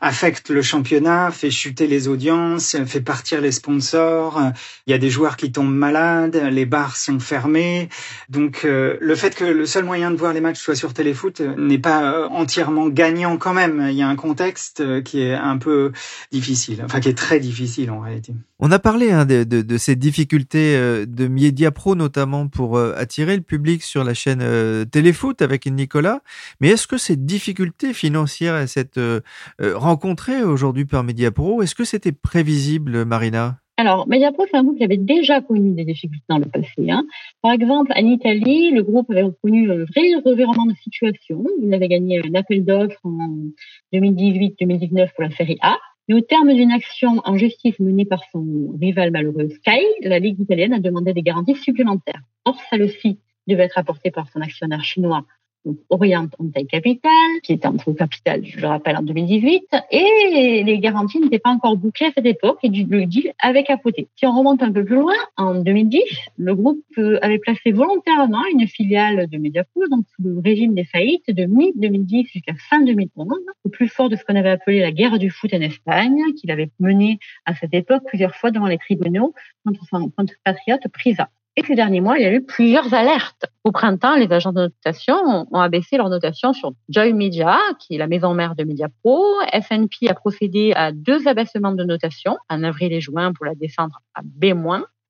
affecte 0.00 0.50
le 0.50 0.62
championnat, 0.62 1.32
fait 1.32 1.50
chuter 1.50 1.88
les 1.88 2.06
audiences, 2.06 2.76
fait 2.86 3.00
partir 3.00 3.40
les 3.40 3.50
sponsors, 3.50 4.40
il 4.86 4.90
y 4.90 4.94
a 4.94 4.98
des 4.98 5.10
joueurs 5.10 5.36
qui 5.36 5.50
tombent 5.50 5.74
malades, 5.74 6.36
les 6.36 6.66
bars 6.66 6.96
sont 6.96 7.18
fermés. 7.18 7.88
Donc, 8.28 8.64
le 8.64 9.14
fait 9.16 9.34
que 9.34 9.44
le 9.44 9.66
seul 9.66 9.84
moyen 9.84 10.10
de 10.10 10.16
voir 10.16 10.32
les 10.32 10.40
match 10.40 10.58
soit 10.58 10.74
sur 10.74 10.94
téléfoot 10.94 11.40
euh, 11.40 11.54
n'est 11.56 11.78
pas 11.78 12.12
euh, 12.12 12.28
entièrement 12.28 12.88
gagnant 12.88 13.36
quand 13.38 13.54
même. 13.54 13.86
Il 13.90 13.96
y 13.96 14.02
a 14.02 14.08
un 14.08 14.16
contexte 14.16 14.80
euh, 14.80 15.02
qui 15.02 15.22
est 15.22 15.34
un 15.34 15.58
peu 15.58 15.92
difficile, 16.30 16.82
enfin 16.84 17.00
qui 17.00 17.08
est 17.08 17.18
très 17.18 17.40
difficile 17.40 17.90
en 17.90 18.00
réalité. 18.00 18.34
On 18.62 18.70
a 18.70 18.78
parlé 18.78 19.10
hein, 19.10 19.24
de, 19.24 19.42
de, 19.44 19.78
ces 19.78 19.96
difficultés 19.96 20.76
de 21.06 21.28
Media 21.28 21.70
Pro 21.70 21.94
notamment 21.94 22.46
pour 22.46 22.78
attirer 22.78 23.36
le 23.36 23.42
public 23.42 23.82
sur 23.82 24.04
la 24.04 24.14
chaîne 24.14 24.44
téléfoot 24.90 25.40
avec 25.40 25.66
Nicolas. 25.66 26.20
Mais 26.60 26.68
est-ce 26.68 26.86
que 26.86 26.98
ces 26.98 27.16
difficultés 27.16 27.94
financières, 27.94 28.68
cette 28.68 29.00
rencontrées 29.60 30.42
aujourd'hui 30.42 30.84
par 30.84 31.04
Media 31.04 31.30
Pro, 31.30 31.62
est-ce 31.62 31.74
que 31.74 31.84
c'était 31.84 32.12
prévisible, 32.12 33.04
Marina? 33.06 33.60
Alors, 33.80 34.06
Mediapro, 34.06 34.44
c'est 34.50 34.58
un 34.58 34.62
groupe 34.62 34.76
qui 34.76 34.84
avait 34.84 34.98
déjà 34.98 35.40
connu 35.40 35.72
des 35.72 35.86
difficultés 35.86 36.26
dans 36.28 36.36
le 36.36 36.44
passé. 36.44 36.90
Hein. 36.90 37.02
Par 37.40 37.52
exemple, 37.52 37.90
en 37.96 38.04
Italie, 38.04 38.72
le 38.72 38.82
groupe 38.82 39.10
avait 39.10 39.24
connu 39.42 39.72
un 39.72 39.86
vrai 39.86 40.16
revirement 40.22 40.66
de 40.66 40.74
situation. 40.74 41.42
Il 41.62 41.72
avait 41.72 41.88
gagné 41.88 42.20
un 42.22 42.34
appel 42.34 42.62
d'offres 42.62 43.00
en 43.04 43.30
2018-2019 43.94 45.14
pour 45.14 45.24
la 45.24 45.30
série 45.30 45.56
A. 45.62 45.78
Et 46.10 46.14
au 46.14 46.20
terme 46.20 46.52
d'une 46.52 46.72
action 46.72 47.22
en 47.24 47.36
justice 47.36 47.78
menée 47.78 48.04
par 48.04 48.20
son 48.32 48.74
rival 48.80 49.12
malheureux 49.12 49.48
Sky, 49.48 49.78
la 50.02 50.18
Ligue 50.18 50.40
italienne 50.40 50.72
a 50.72 50.80
demandé 50.80 51.14
des 51.14 51.22
garanties 51.22 51.54
supplémentaires. 51.54 52.20
Or, 52.44 52.60
celle-ci 52.68 53.20
devait 53.46 53.62
être 53.62 53.78
apportée 53.78 54.10
par 54.10 54.28
son 54.28 54.40
actionnaire 54.40 54.82
chinois 54.82 55.24
donc 55.64 55.76
Orient 55.90 56.26
Taille 56.54 56.66
Capital, 56.66 57.10
qui 57.42 57.52
était 57.52 57.68
au 57.86 57.92
capital, 57.92 58.44
je 58.44 58.60
le 58.60 58.66
rappelle, 58.66 58.96
en 58.96 59.02
2018, 59.02 59.64
et 59.90 60.62
les 60.64 60.78
garanties 60.78 61.20
n'étaient 61.20 61.38
pas 61.38 61.50
encore 61.50 61.76
bouclées 61.76 62.06
à 62.06 62.10
cette 62.14 62.26
époque, 62.26 62.58
et 62.62 62.68
le 62.68 63.06
deal 63.06 63.32
avait 63.38 63.64
capoté. 63.64 64.08
Si 64.16 64.26
on 64.26 64.36
remonte 64.36 64.62
un 64.62 64.72
peu 64.72 64.84
plus 64.84 64.96
loin, 64.96 65.14
en 65.36 65.54
2010, 65.54 66.02
le 66.38 66.54
groupe 66.54 66.82
euh, 66.98 67.18
avait 67.22 67.38
placé 67.38 67.72
volontairement 67.72 68.42
une 68.52 68.66
filiale 68.66 69.28
de 69.28 69.38
Mediapool, 69.38 69.88
donc 69.90 70.04
sous 70.16 70.22
le 70.22 70.40
régime 70.40 70.74
des 70.74 70.84
faillites 70.84 71.30
de 71.30 71.44
mi-2010 71.44 72.28
jusqu'à 72.32 72.54
fin 72.68 72.80
2011, 72.82 73.28
au 73.64 73.68
plus 73.68 73.88
fort 73.88 74.08
de 74.08 74.16
ce 74.16 74.24
qu'on 74.24 74.36
avait 74.36 74.50
appelé 74.50 74.80
la 74.80 74.92
guerre 74.92 75.18
du 75.18 75.30
foot 75.30 75.52
en 75.52 75.60
Espagne, 75.60 76.20
qu'il 76.36 76.50
avait 76.50 76.70
menée 76.78 77.18
à 77.44 77.54
cette 77.54 77.74
époque 77.74 78.02
plusieurs 78.06 78.34
fois 78.34 78.50
devant 78.50 78.66
les 78.66 78.78
tribunaux 78.78 79.34
contre 79.64 79.84
son 79.90 80.10
compatriote 80.10 80.88
Prisa. 80.92 81.28
Et 81.60 81.66
ces 81.66 81.74
derniers 81.74 82.00
mois, 82.00 82.16
il 82.18 82.22
y 82.22 82.24
a 82.24 82.32
eu 82.32 82.42
plusieurs 82.42 82.94
alertes. 82.94 83.44
Au 83.64 83.70
printemps, 83.70 84.16
les 84.16 84.32
agents 84.32 84.52
de 84.52 84.62
notation 84.62 85.46
ont 85.50 85.60
abaissé 85.60 85.98
leur 85.98 86.08
notation 86.08 86.54
sur 86.54 86.72
Joy 86.88 87.12
Media, 87.12 87.58
qui 87.78 87.96
est 87.96 87.98
la 87.98 88.06
maison 88.06 88.32
mère 88.32 88.54
de 88.54 88.64
MediaPro. 88.64 89.22
S&P 89.52 90.08
a 90.08 90.14
procédé 90.14 90.72
à 90.74 90.90
deux 90.90 91.28
abaissements 91.28 91.72
de 91.72 91.84
notation 91.84 92.38
en 92.48 92.62
avril 92.64 92.94
et 92.94 93.02
juin 93.02 93.34
pour 93.34 93.44
la 93.44 93.54
descendre 93.54 94.00
à 94.14 94.22
B-. 94.24 94.54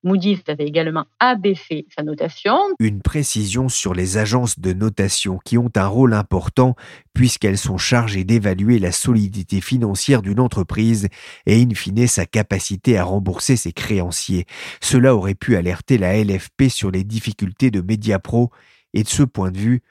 Moody's 0.03 0.41
avait 0.49 0.67
également 0.67 1.07
abaissé 1.19 1.87
sa 1.95 2.03
notation. 2.03 2.57
Une 2.79 3.03
précision 3.03 3.69
sur 3.69 3.93
les 3.93 4.17
agences 4.17 4.59
de 4.59 4.73
notation 4.73 5.39
qui 5.45 5.59
ont 5.59 5.71
un 5.77 5.87
rôle 5.87 6.15
important 6.15 6.75
puisqu'elles 7.13 7.59
sont 7.59 7.79
chargées 7.79 8.25
d'évaluer 8.25 8.79
la 8.79 8.93
solidité 8.93 9.61
financière 9.61 10.23
d'une 10.23 10.41
entreprise 10.41 11.09
et 11.47 11.61
in 11.61 11.75
fine 11.75 12.07
sa 12.07 12.25
capacité 12.25 12.97
à 12.97 13.05
rembourser 13.05 13.57
ses 13.57 13.73
créanciers. 13.73 14.47
Cela 14.81 15.15
aurait 15.15 15.35
pu 15.35 15.57
alerter 15.57 15.99
la 15.99 16.17
LFP 16.17 16.69
sur 16.69 16.91
les 16.91 17.05
difficultés 17.05 17.71
de 17.71 17.81
Mediapro 17.81 18.51
et 18.95 19.03
de 19.03 19.09
ce 19.09 19.23
point 19.23 19.51
de 19.51 19.59
vue, 19.59 19.83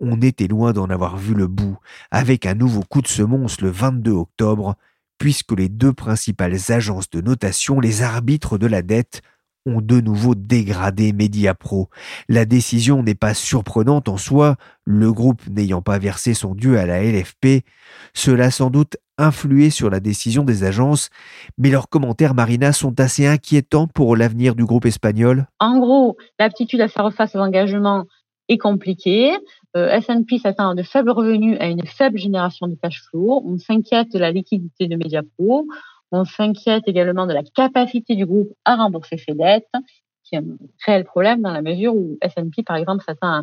on 0.00 0.20
était 0.20 0.46
loin 0.46 0.72
d'en 0.72 0.90
avoir 0.90 1.16
vu 1.16 1.34
le 1.34 1.46
bout, 1.46 1.78
avec 2.10 2.46
un 2.46 2.54
nouveau 2.54 2.82
coup 2.82 3.02
de 3.02 3.08
semonce 3.08 3.60
le 3.60 3.70
22 3.70 4.12
octobre, 4.12 4.76
puisque 5.18 5.52
les 5.52 5.68
deux 5.68 5.92
principales 5.92 6.58
agences 6.68 7.10
de 7.10 7.20
notation, 7.20 7.80
les 7.80 8.02
arbitres 8.02 8.58
de 8.58 8.66
la 8.66 8.82
dette, 8.82 9.22
ont 9.66 9.80
de 9.80 10.00
nouveau 10.00 10.34
dégradé 10.34 11.12
Mediapro. 11.12 11.90
La 12.28 12.44
décision 12.44 13.02
n'est 13.02 13.14
pas 13.14 13.34
surprenante 13.34 14.08
en 14.08 14.16
soi, 14.16 14.56
le 14.84 15.12
groupe 15.12 15.42
n'ayant 15.48 15.82
pas 15.82 15.98
versé 15.98 16.32
son 16.34 16.54
dû 16.54 16.78
à 16.78 16.86
la 16.86 17.02
LFP. 17.02 17.64
Cela 18.14 18.46
a 18.46 18.50
sans 18.50 18.70
doute 18.70 18.96
influé 19.18 19.70
sur 19.70 19.90
la 19.90 20.00
décision 20.00 20.44
des 20.44 20.64
agences, 20.64 21.10
mais 21.58 21.70
leurs 21.70 21.88
commentaires, 21.88 22.34
Marina, 22.34 22.72
sont 22.72 22.98
assez 23.00 23.26
inquiétants 23.26 23.86
pour 23.86 24.16
l'avenir 24.16 24.54
du 24.54 24.64
groupe 24.64 24.86
espagnol. 24.86 25.46
En 25.58 25.78
gros, 25.78 26.16
l'aptitude 26.38 26.80
à 26.80 26.88
faire 26.88 27.12
face 27.12 27.34
aux 27.34 27.40
engagements 27.40 28.04
est 28.48 28.58
compliquée. 28.58 29.32
Euh, 29.76 29.90
S&P 29.90 30.38
s'attend 30.38 30.70
à 30.70 30.74
de 30.74 30.82
faibles 30.82 31.10
revenus, 31.10 31.56
à 31.60 31.66
une 31.66 31.84
faible 31.86 32.18
génération 32.18 32.68
de 32.68 32.76
cash 32.80 33.02
flow. 33.08 33.42
On 33.44 33.58
s'inquiète 33.58 34.12
de 34.12 34.18
la 34.18 34.30
liquidité 34.30 34.86
de 34.86 34.96
Mediapro. 34.96 35.66
On 36.16 36.24
s'inquiète 36.24 36.84
également 36.86 37.26
de 37.26 37.34
la 37.34 37.42
capacité 37.42 38.16
du 38.16 38.24
groupe 38.24 38.48
à 38.64 38.76
rembourser 38.76 39.18
ses 39.18 39.34
dettes, 39.34 39.68
qui 40.24 40.34
est 40.34 40.38
un 40.38 40.56
réel 40.86 41.04
problème 41.04 41.42
dans 41.42 41.52
la 41.52 41.60
mesure 41.60 41.94
où 41.94 42.16
S&P, 42.22 42.62
par 42.62 42.76
exemple, 42.76 43.04
s'attend 43.06 43.42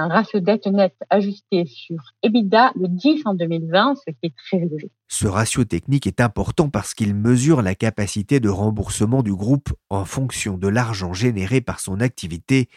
un 0.00 0.08
ratio 0.08 0.40
dette 0.40 0.66
nette 0.66 0.96
ajusté 1.10 1.66
sur 1.66 1.98
EBITDA 2.22 2.72
de 2.76 2.86
10 2.86 3.22
en 3.26 3.34
2020, 3.34 3.94
ce 3.96 4.10
qui 4.10 4.26
est 4.26 4.34
très 4.36 4.58
élevé. 4.58 4.90
Ce 5.08 5.26
ratio 5.26 5.64
technique 5.64 6.06
est 6.06 6.20
important 6.20 6.68
parce 6.68 6.94
qu'il 6.94 7.14
mesure 7.14 7.62
la 7.62 7.74
capacité 7.74 8.40
de 8.40 8.48
remboursement 8.48 9.22
du 9.22 9.34
groupe 9.34 9.70
en 9.88 10.04
fonction 10.04 10.56
de 10.56 10.68
l'argent 10.68 11.12
généré 11.12 11.60
par 11.60 11.80
son 11.80 12.00
activité 12.00 12.68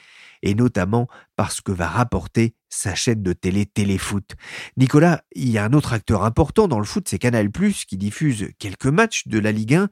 et 0.42 0.56
notamment 0.56 1.08
parce 1.36 1.62
que 1.62 1.72
va 1.72 1.88
rapporter 1.88 2.56
sa 2.70 2.96
chaîne 2.96 3.24
de 3.24 3.34
télé 3.34 3.66
Téléfoot. 3.66 4.36
Nicolas, 4.78 5.24
il 5.36 5.50
y 5.50 5.58
a 5.58 5.64
un 5.64 5.74
autre 5.74 5.94
acteur 5.94 6.24
important 6.24 6.68
dans 6.68 6.80
le 6.80 6.86
foot, 6.86 7.08
c'est 7.08 7.20
Canal+, 7.20 7.50
qui 7.52 7.98
diffuse 7.98 8.50
quelques 8.60 8.88
matchs 8.88 9.28
de 9.28 9.40
la 9.40 9.52
Ligue 9.52 9.76
1 9.76 9.90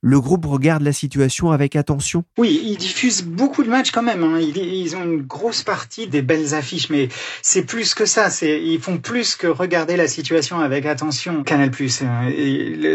le 0.00 0.20
groupe 0.20 0.46
regarde 0.46 0.82
la 0.82 0.92
situation 0.92 1.50
avec 1.50 1.74
attention 1.74 2.24
Oui, 2.36 2.60
ils 2.64 2.76
diffusent 2.76 3.24
beaucoup 3.24 3.64
de 3.64 3.68
matchs 3.68 3.90
quand 3.90 4.02
même. 4.02 4.22
Hein. 4.22 4.38
Ils, 4.38 4.94
ont 4.96 5.02
une 5.02 5.22
grosse 5.22 5.62
partie 5.62 6.06
des 6.06 6.22
belles 6.22 6.54
affiches, 6.54 6.88
mais 6.88 7.08
c'est 7.42 7.64
plus 7.64 7.94
que 7.94 8.06
ça. 8.06 8.28
Ils 8.42 8.80
font 8.80 8.98
plus 8.98 9.34
que 9.34 9.48
regarder 9.48 9.96
la 9.96 10.06
situation 10.06 10.60
avec 10.60 10.86
attention. 10.86 11.42
Canal+, 11.42 11.70
hein. 12.02 12.30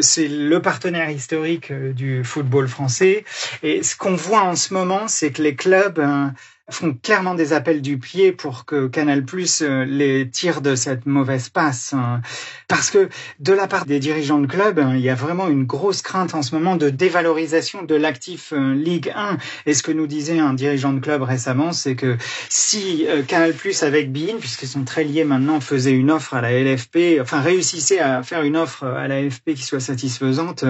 c'est 0.01 0.27
le 0.27 0.61
partenaire 0.61 1.09
historique 1.09 1.71
euh, 1.71 1.91
du 1.91 2.23
football 2.23 2.67
français. 2.67 3.25
Et 3.63 3.83
ce 3.83 3.95
qu'on 3.95 4.15
voit 4.15 4.43
en 4.43 4.55
ce 4.55 4.73
moment, 4.73 5.07
c'est 5.07 5.31
que 5.31 5.41
les 5.41 5.55
clubs 5.55 5.99
hein, 5.99 6.33
font 6.69 6.93
clairement 6.93 7.35
des 7.35 7.51
appels 7.51 7.81
du 7.81 7.97
pied 7.97 8.31
pour 8.31 8.63
que 8.63 8.87
Canal 8.87 9.25
Plus 9.25 9.61
euh, 9.61 9.83
les 9.83 10.29
tire 10.29 10.61
de 10.61 10.75
cette 10.75 11.05
mauvaise 11.05 11.49
passe. 11.49 11.93
Hein. 11.93 12.21
Parce 12.69 12.89
que 12.89 13.09
de 13.39 13.51
la 13.51 13.67
part 13.67 13.85
des 13.85 13.99
dirigeants 13.99 14.39
de 14.39 14.47
club, 14.47 14.79
hein, 14.79 14.93
il 14.95 15.01
y 15.01 15.09
a 15.09 15.15
vraiment 15.15 15.49
une 15.49 15.65
grosse 15.65 16.01
crainte 16.01 16.33
en 16.33 16.41
ce 16.41 16.55
moment 16.55 16.77
de 16.77 16.89
dévalorisation 16.89 17.83
de 17.83 17.95
l'actif 17.95 18.53
euh, 18.53 18.73
Ligue 18.75 19.11
1. 19.13 19.37
Et 19.65 19.73
ce 19.73 19.83
que 19.83 19.91
nous 19.91 20.07
disait 20.07 20.39
un 20.39 20.53
dirigeant 20.53 20.93
de 20.93 21.01
club 21.01 21.21
récemment, 21.23 21.73
c'est 21.73 21.95
que 21.95 22.17
si 22.47 23.07
euh, 23.09 23.23
Canal 23.23 23.53
Plus 23.53 23.83
avec 23.83 24.13
Bein, 24.13 24.37
puisqu'ils 24.39 24.69
sont 24.69 24.85
très 24.85 25.03
liés 25.03 25.25
maintenant, 25.25 25.59
faisait 25.59 25.91
une 25.91 26.11
offre 26.11 26.33
à 26.33 26.41
la 26.41 26.51
LFP, 26.53 27.19
enfin 27.19 27.41
réussissait 27.41 27.99
à 27.99 28.23
faire 28.23 28.41
une 28.43 28.55
offre 28.55 28.85
à 28.85 29.09
la 29.09 29.21
LFP 29.21 29.53
qui 29.55 29.63
soit 29.63 29.81
satisfaisante, 29.81 30.63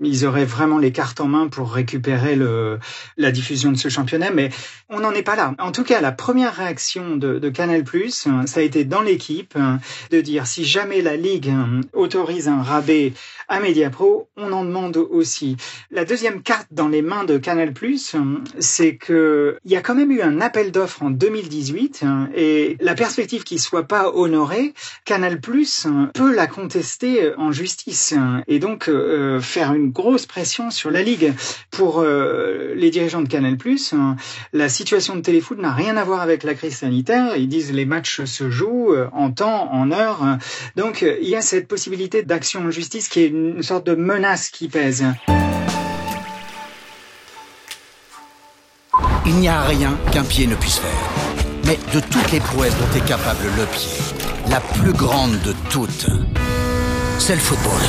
ils 0.00 0.26
auraient 0.26 0.44
vraiment 0.44 0.78
les 0.78 0.92
cartes 0.92 1.20
en 1.20 1.26
main 1.26 1.48
pour 1.48 1.72
récupérer 1.72 2.36
le, 2.36 2.78
la 3.16 3.30
diffusion 3.30 3.72
de 3.72 3.78
ce 3.78 3.88
championnat. 3.88 4.30
Mais 4.30 4.50
on 4.90 5.00
n'en 5.00 5.12
est 5.12 5.22
pas 5.22 5.36
en 5.38 5.72
tout 5.72 5.84
cas, 5.84 6.00
la 6.00 6.12
première 6.12 6.54
réaction 6.54 7.16
de, 7.16 7.48
Canal+, 7.48 7.84
euh, 7.94 8.08
ça 8.46 8.60
a 8.60 8.62
été 8.62 8.84
dans 8.84 9.00
l'équipe 9.00 9.54
euh, 9.56 9.76
de 10.10 10.20
dire 10.20 10.46
si 10.46 10.64
jamais 10.64 11.02
la 11.02 11.16
Ligue 11.16 11.48
euh, 11.48 11.80
autorise 11.92 12.48
un 12.48 12.62
rabais 12.62 13.12
à 13.48 13.60
Mediapro, 13.60 14.28
on 14.36 14.52
en 14.52 14.64
demande 14.64 14.96
aussi. 14.96 15.56
La 15.90 16.04
deuxième 16.04 16.42
carte 16.42 16.68
dans 16.70 16.88
les 16.88 17.02
mains 17.02 17.24
de 17.24 17.38
Canal+, 17.38 17.72
c'est 18.58 18.96
que 18.96 19.58
il 19.64 19.70
y 19.70 19.76
a 19.76 19.80
quand 19.80 19.94
même 19.94 20.10
eu 20.10 20.20
un 20.20 20.40
appel 20.40 20.70
d'offres 20.70 21.02
en 21.02 21.10
2018 21.10 22.04
et 22.34 22.76
la 22.80 22.94
perspective 22.94 23.44
qu'il 23.44 23.58
soit 23.58 23.84
pas 23.84 24.10
honoré, 24.14 24.74
Canal+ 25.06 25.40
peut 25.40 26.34
la 26.34 26.46
contester 26.46 27.32
en 27.38 27.50
justice 27.50 28.14
et 28.46 28.58
donc 28.58 28.90
faire 29.40 29.72
une 29.72 29.90
grosse 29.90 30.26
pression 30.26 30.70
sur 30.70 30.90
la 30.90 31.02
Ligue. 31.02 31.32
Pour 31.70 32.02
les 32.02 32.90
dirigeants 32.90 33.22
de 33.22 33.28
Canal+, 33.28 33.56
la 34.52 34.68
situation 34.68 35.16
de 35.16 35.22
téléfoot 35.28 35.58
n'a 35.58 35.74
rien 35.74 35.98
à 35.98 36.04
voir 36.04 36.22
avec 36.22 36.42
la 36.42 36.54
crise 36.54 36.78
sanitaire. 36.78 37.36
Ils 37.36 37.48
disent 37.48 37.70
les 37.70 37.84
matchs 37.84 38.24
se 38.24 38.48
jouent 38.48 38.94
euh, 38.94 39.10
en 39.12 39.30
temps, 39.30 39.70
en 39.70 39.92
heure. 39.92 40.20
Donc 40.74 41.02
euh, 41.02 41.18
il 41.20 41.28
y 41.28 41.36
a 41.36 41.42
cette 41.42 41.68
possibilité 41.68 42.22
d'action 42.22 42.60
en 42.60 42.70
justice 42.70 43.10
qui 43.10 43.20
est 43.20 43.26
une 43.26 43.62
sorte 43.62 43.84
de 43.84 43.94
menace 43.94 44.48
qui 44.48 44.68
pèse. 44.68 45.04
Il 49.26 49.34
n'y 49.34 49.48
a 49.48 49.60
rien 49.60 49.98
qu'un 50.12 50.24
pied 50.24 50.46
ne 50.46 50.54
puisse 50.54 50.78
faire. 50.78 51.10
Mais 51.66 51.78
de 51.92 52.00
toutes 52.00 52.32
les 52.32 52.40
prouesses 52.40 52.74
dont 52.78 52.98
est 52.98 53.06
capable 53.06 53.44
le 53.54 53.66
pied, 53.66 53.90
la 54.48 54.60
plus 54.60 54.94
grande 54.94 55.38
de 55.42 55.52
toutes, 55.68 56.06
c'est 57.18 57.34
le 57.34 57.40
football. 57.40 57.82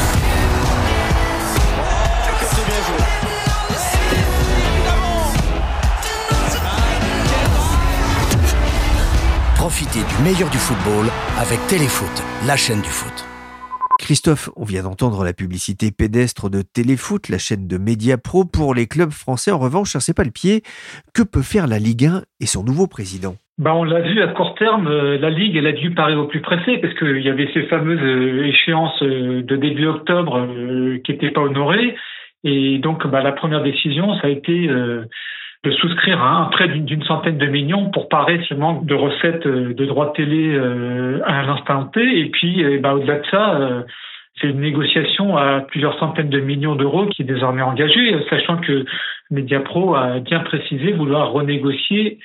Profitez 9.60 10.00
du 10.08 10.24
meilleur 10.24 10.48
du 10.48 10.56
football 10.56 11.12
avec 11.36 11.60
Téléfoot, 11.68 12.16
la 12.48 12.56
chaîne 12.56 12.80
du 12.80 12.88
foot. 12.88 13.28
Christophe, 14.00 14.48
on 14.56 14.64
vient 14.64 14.84
d'entendre 14.84 15.26
la 15.26 15.34
publicité 15.34 15.92
pédestre 15.92 16.50
de 16.50 16.62
Téléfoot, 16.64 17.28
la 17.28 17.40
chaîne 17.40 17.68
de 17.68 17.78
Média 17.78 18.16
Pro 18.18 18.46
pour 18.46 18.74
les 18.74 18.88
clubs 18.88 19.12
français. 19.12 19.52
En 19.52 19.60
revanche, 19.60 19.90
ça 19.90 20.00
c'est 20.00 20.16
pas 20.16 20.24
le 20.24 20.32
pied. 20.32 20.64
Que 21.14 21.24
peut 21.24 21.44
faire 21.44 21.68
la 21.68 21.78
Ligue 21.78 22.06
1 22.06 22.24
et 22.40 22.46
son 22.46 22.64
nouveau 22.64 22.88
président? 22.88 23.36
Bah, 23.58 23.76
on 23.76 23.84
l'a 23.84 24.00
vu 24.00 24.22
à 24.22 24.30
court 24.30 24.56
terme, 24.56 24.88
euh, 24.88 25.18
la 25.18 25.30
Ligue, 25.30 25.58
elle 25.58 25.68
a 25.68 25.74
dû 25.74 25.92
parler 25.92 26.16
au 26.16 26.28
plus 26.28 26.40
pressé 26.40 26.78
parce 26.78 26.94
qu'il 26.94 27.20
y 27.20 27.28
avait 27.28 27.52
ces 27.54 27.64
fameuses 27.64 28.00
euh, 28.00 28.48
échéances 28.48 29.04
euh, 29.04 29.44
de 29.44 29.56
début 29.58 29.88
octobre 29.88 30.48
qui 31.04 31.12
n'étaient 31.12 31.32
pas 31.32 31.42
honorées. 31.42 31.98
Et 32.46 32.78
donc, 32.78 33.06
bah, 33.08 33.22
la 33.22 33.34
première 33.34 33.62
décision, 33.62 34.16
ça 34.22 34.28
a 34.28 34.30
été 34.30 34.70
de 35.64 35.72
souscrire 35.72 36.22
à 36.22 36.38
un 36.38 36.46
prêt 36.46 36.70
d'une 36.70 37.04
centaine 37.04 37.38
de 37.38 37.46
millions 37.48 37.90
pour 37.92 38.08
parer 38.08 38.42
ce 38.48 38.54
manque 38.54 38.86
de 38.86 38.96
recettes 38.96 39.46
euh, 39.46 39.74
de 39.74 39.86
droits 39.86 40.08
de 40.08 40.14
télé 40.14 40.56
euh, 40.56 41.20
à 41.26 41.44
l'instant 41.44 41.86
T. 41.86 42.02
Et 42.02 42.30
puis, 42.30 42.64
euh, 42.64 42.80
bah, 42.80 42.94
au-delà 42.94 43.20
de 43.20 43.26
ça, 43.30 43.84
c'est 44.40 44.48
une 44.48 44.62
négociation 44.62 45.36
à 45.36 45.60
plusieurs 45.62 46.00
centaines 46.00 46.30
de 46.30 46.40
millions 46.40 46.76
d'euros 46.76 47.08
qui 47.08 47.24
est 47.24 47.26
désormais 47.26 47.62
engagée, 47.62 48.16
sachant 48.30 48.58
que 48.58 48.86
Mediapro 49.32 49.96
a 49.96 50.20
bien 50.20 50.40
précisé 50.40 50.94
vouloir 50.94 51.32
renégocier 51.32 52.20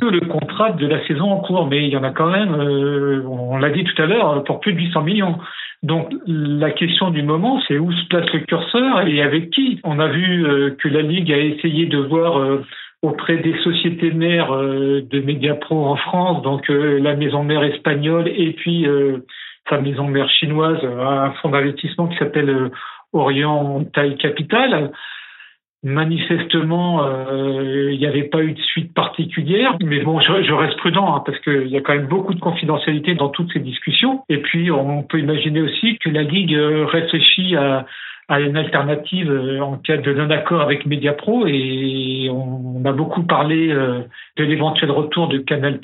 que 0.00 0.06
le 0.06 0.20
contrat 0.20 0.72
de 0.72 0.86
la 0.86 1.04
saison 1.06 1.30
en 1.30 1.40
cours. 1.40 1.66
Mais 1.66 1.86
il 1.86 1.90
y 1.90 1.96
en 1.96 2.02
a 2.04 2.10
quand 2.10 2.30
même, 2.30 2.54
on 2.54 3.56
l'a 3.56 3.70
dit 3.70 3.84
tout 3.84 4.02
à 4.02 4.06
l'heure, 4.06 4.44
pour 4.44 4.60
plus 4.60 4.72
de 4.72 4.78
800 4.78 5.02
millions. 5.02 5.38
Donc 5.84 6.10
la 6.26 6.70
question 6.70 7.10
du 7.10 7.22
moment, 7.22 7.60
c'est 7.68 7.78
où 7.78 7.92
se 7.92 8.06
place 8.06 8.32
le 8.32 8.40
curseur 8.40 9.06
et 9.06 9.20
avec 9.20 9.50
qui? 9.50 9.80
On 9.84 9.98
a 10.00 10.08
vu 10.08 10.46
euh, 10.46 10.70
que 10.78 10.88
la 10.88 11.02
Ligue 11.02 11.30
a 11.30 11.36
essayé 11.36 11.84
de 11.84 11.98
voir 11.98 12.38
euh, 12.38 12.64
auprès 13.02 13.36
des 13.36 13.54
sociétés 13.58 14.10
mères 14.10 14.50
euh, 14.54 15.02
de 15.02 15.20
Mediapro 15.20 15.84
en 15.84 15.96
France, 15.96 16.42
donc 16.42 16.70
la 16.70 17.14
maison 17.16 17.44
mère 17.44 17.62
espagnole 17.64 18.28
et 18.28 18.54
puis 18.54 18.86
sa 19.68 19.78
maison 19.78 20.08
mère 20.08 20.30
chinoise, 20.30 20.82
un 20.82 21.32
fonds 21.42 21.50
d'investissement 21.50 22.08
qui 22.08 22.16
s'appelle 22.16 22.70
Orient 23.12 23.84
Taille 23.92 24.16
Capital. 24.16 24.90
Manifestement, 25.84 27.04
euh, 27.04 27.92
il 27.92 27.98
n'y 27.98 28.06
avait 28.06 28.24
pas 28.24 28.42
eu 28.42 28.52
de 28.52 28.60
suite 28.60 28.94
particulière, 28.94 29.76
mais 29.82 30.00
bon, 30.00 30.18
je, 30.18 30.52
reste 30.54 30.78
prudent 30.78 31.14
hein, 31.14 31.22
parce 31.26 31.38
qu'il 31.40 31.68
y 31.68 31.76
a 31.76 31.82
quand 31.82 31.92
même 31.92 32.06
beaucoup 32.06 32.32
de 32.32 32.40
confidentialité 32.40 33.14
dans 33.14 33.28
toutes 33.28 33.52
ces 33.52 33.60
discussions. 33.60 34.24
Et 34.30 34.38
puis, 34.38 34.70
on 34.70 35.02
peut 35.02 35.18
imaginer 35.18 35.60
aussi 35.60 35.98
que 35.98 36.08
la 36.08 36.22
Ligue 36.22 36.54
euh, 36.54 36.86
réfléchit 36.86 37.54
à, 37.56 37.84
une 38.30 38.56
alternative 38.56 39.30
euh, 39.30 39.60
en 39.60 39.76
cas 39.76 39.98
de 39.98 40.10
non-accord 40.14 40.62
avec 40.62 40.86
Mediapro 40.86 41.46
et 41.46 42.30
on, 42.32 42.82
a 42.86 42.92
beaucoup 42.92 43.24
parlé 43.24 43.68
de 43.68 44.44
l'éventuel 44.44 44.90
retour 44.90 45.28
de 45.28 45.36
Canal+, 45.38 45.80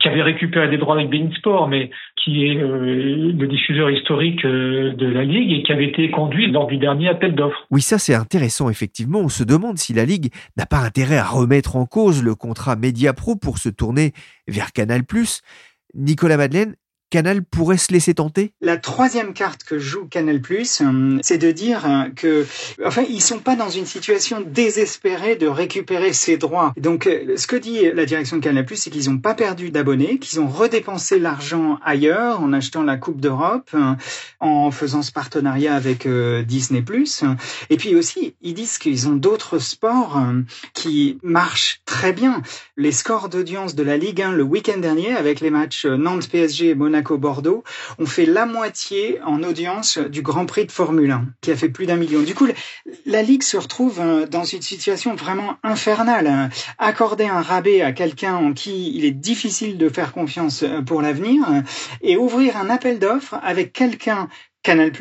qui 0.00 0.08
avait 0.08 0.22
récupéré 0.22 0.68
des 0.68 0.78
droits 0.78 0.94
avec 0.94 1.10
Bein 1.10 1.28
Sport, 1.38 1.68
mais 1.68 1.90
qui 2.22 2.44
est 2.44 2.56
euh, 2.56 3.32
le 3.32 3.46
diffuseur 3.46 3.90
historique 3.90 4.44
euh, 4.44 4.92
de 4.94 5.06
la 5.06 5.24
Ligue 5.24 5.52
et 5.52 5.62
qui 5.62 5.72
avait 5.72 5.88
été 5.88 6.10
conduit 6.10 6.50
lors 6.50 6.66
du 6.66 6.76
dernier 6.76 7.08
appel 7.08 7.34
d'offres. 7.34 7.66
Oui, 7.70 7.80
ça 7.80 7.98
c'est 7.98 8.14
intéressant, 8.14 8.70
effectivement. 8.70 9.20
On 9.20 9.28
se 9.28 9.42
demande 9.42 9.78
si 9.78 9.92
la 9.92 10.04
Ligue 10.04 10.30
n'a 10.56 10.66
pas 10.66 10.78
intérêt 10.78 11.18
à 11.18 11.24
remettre 11.24 11.76
en 11.76 11.84
cause 11.84 12.22
le 12.22 12.34
contrat 12.34 12.76
Mediapro 12.76 13.36
pour 13.36 13.58
se 13.58 13.68
tourner 13.68 14.12
vers 14.46 14.72
Canal+. 14.72 15.02
Nicolas 15.94 16.36
Madeleine, 16.36 16.74
Canal 17.10 17.42
pourrait 17.42 17.78
se 17.78 17.90
laisser 17.90 18.12
tenter? 18.12 18.52
La 18.60 18.76
troisième 18.76 19.32
carte 19.32 19.64
que 19.64 19.78
joue 19.78 20.04
Canal+, 20.04 20.42
euh, 20.50 21.18
c'est 21.22 21.38
de 21.38 21.50
dire 21.50 21.86
euh, 21.86 22.10
que, 22.14 22.46
enfin, 22.84 23.02
ils 23.08 23.22
sont 23.22 23.38
pas 23.38 23.56
dans 23.56 23.70
une 23.70 23.86
situation 23.86 24.42
désespérée 24.42 25.36
de 25.36 25.46
récupérer 25.46 26.12
ses 26.12 26.36
droits. 26.36 26.74
Donc, 26.76 27.06
euh, 27.06 27.36
ce 27.36 27.46
que 27.46 27.56
dit 27.56 27.90
la 27.94 28.04
direction 28.04 28.36
de 28.36 28.42
Canal+, 28.42 28.66
c'est 28.74 28.90
qu'ils 28.90 29.10
n'ont 29.10 29.18
pas 29.18 29.34
perdu 29.34 29.70
d'abonnés, 29.70 30.18
qu'ils 30.18 30.38
ont 30.40 30.48
redépensé 30.48 31.18
l'argent 31.18 31.78
ailleurs 31.82 32.42
en 32.42 32.52
achetant 32.52 32.82
la 32.82 32.98
Coupe 32.98 33.20
d'Europe, 33.20 33.74
en 34.40 34.70
faisant 34.70 35.02
ce 35.02 35.12
partenariat 35.12 35.74
avec 35.74 36.06
Disney+. 36.46 36.84
Et 37.70 37.76
puis 37.76 37.94
aussi, 37.94 38.34
ils 38.42 38.54
disent 38.54 38.78
qu'ils 38.78 39.08
ont 39.08 39.16
d'autres 39.16 39.58
sports 39.58 40.22
qui 40.74 41.18
marchent 41.22 41.80
très 41.86 42.12
bien. 42.12 42.42
Les 42.76 42.92
scores 42.92 43.28
d'audience 43.28 43.74
de 43.74 43.82
la 43.82 43.96
Ligue 43.96 44.22
1 44.22 44.32
le 44.32 44.42
week-end 44.42 44.78
dernier 44.78 45.14
avec 45.14 45.40
les 45.40 45.50
matchs 45.50 45.86
Nantes-PSG 45.86 46.68
et 46.70 46.74
Monaco 46.74 46.97
Monaco-Bordeaux, 46.98 47.62
on 47.98 48.06
fait 48.06 48.26
la 48.26 48.44
moitié 48.44 49.20
en 49.24 49.42
audience 49.44 49.98
du 49.98 50.22
Grand 50.22 50.46
Prix 50.46 50.66
de 50.66 50.72
Formule 50.72 51.10
1, 51.10 51.26
qui 51.40 51.52
a 51.52 51.56
fait 51.56 51.68
plus 51.68 51.86
d'un 51.86 51.96
million. 51.96 52.22
Du 52.22 52.34
coup, 52.34 52.48
la 53.06 53.22
Ligue 53.22 53.44
se 53.44 53.56
retrouve 53.56 54.00
euh, 54.00 54.26
dans 54.26 54.44
une 54.44 54.62
situation 54.62 55.14
vraiment 55.14 55.56
infernale. 55.62 56.50
Accorder 56.78 57.26
un 57.26 57.40
rabais 57.40 57.82
à 57.82 57.92
quelqu'un 57.92 58.34
en 58.34 58.52
qui 58.52 58.92
il 58.96 59.04
est 59.04 59.12
difficile 59.12 59.78
de 59.78 59.88
faire 59.88 60.12
confiance 60.12 60.64
euh, 60.64 60.82
pour 60.82 61.00
l'avenir 61.00 61.44
et 62.02 62.16
ouvrir 62.16 62.56
un 62.56 62.68
appel 62.68 62.98
d'offres 62.98 63.38
avec 63.42 63.72
quelqu'un 63.72 64.28
Canal+, 64.62 64.92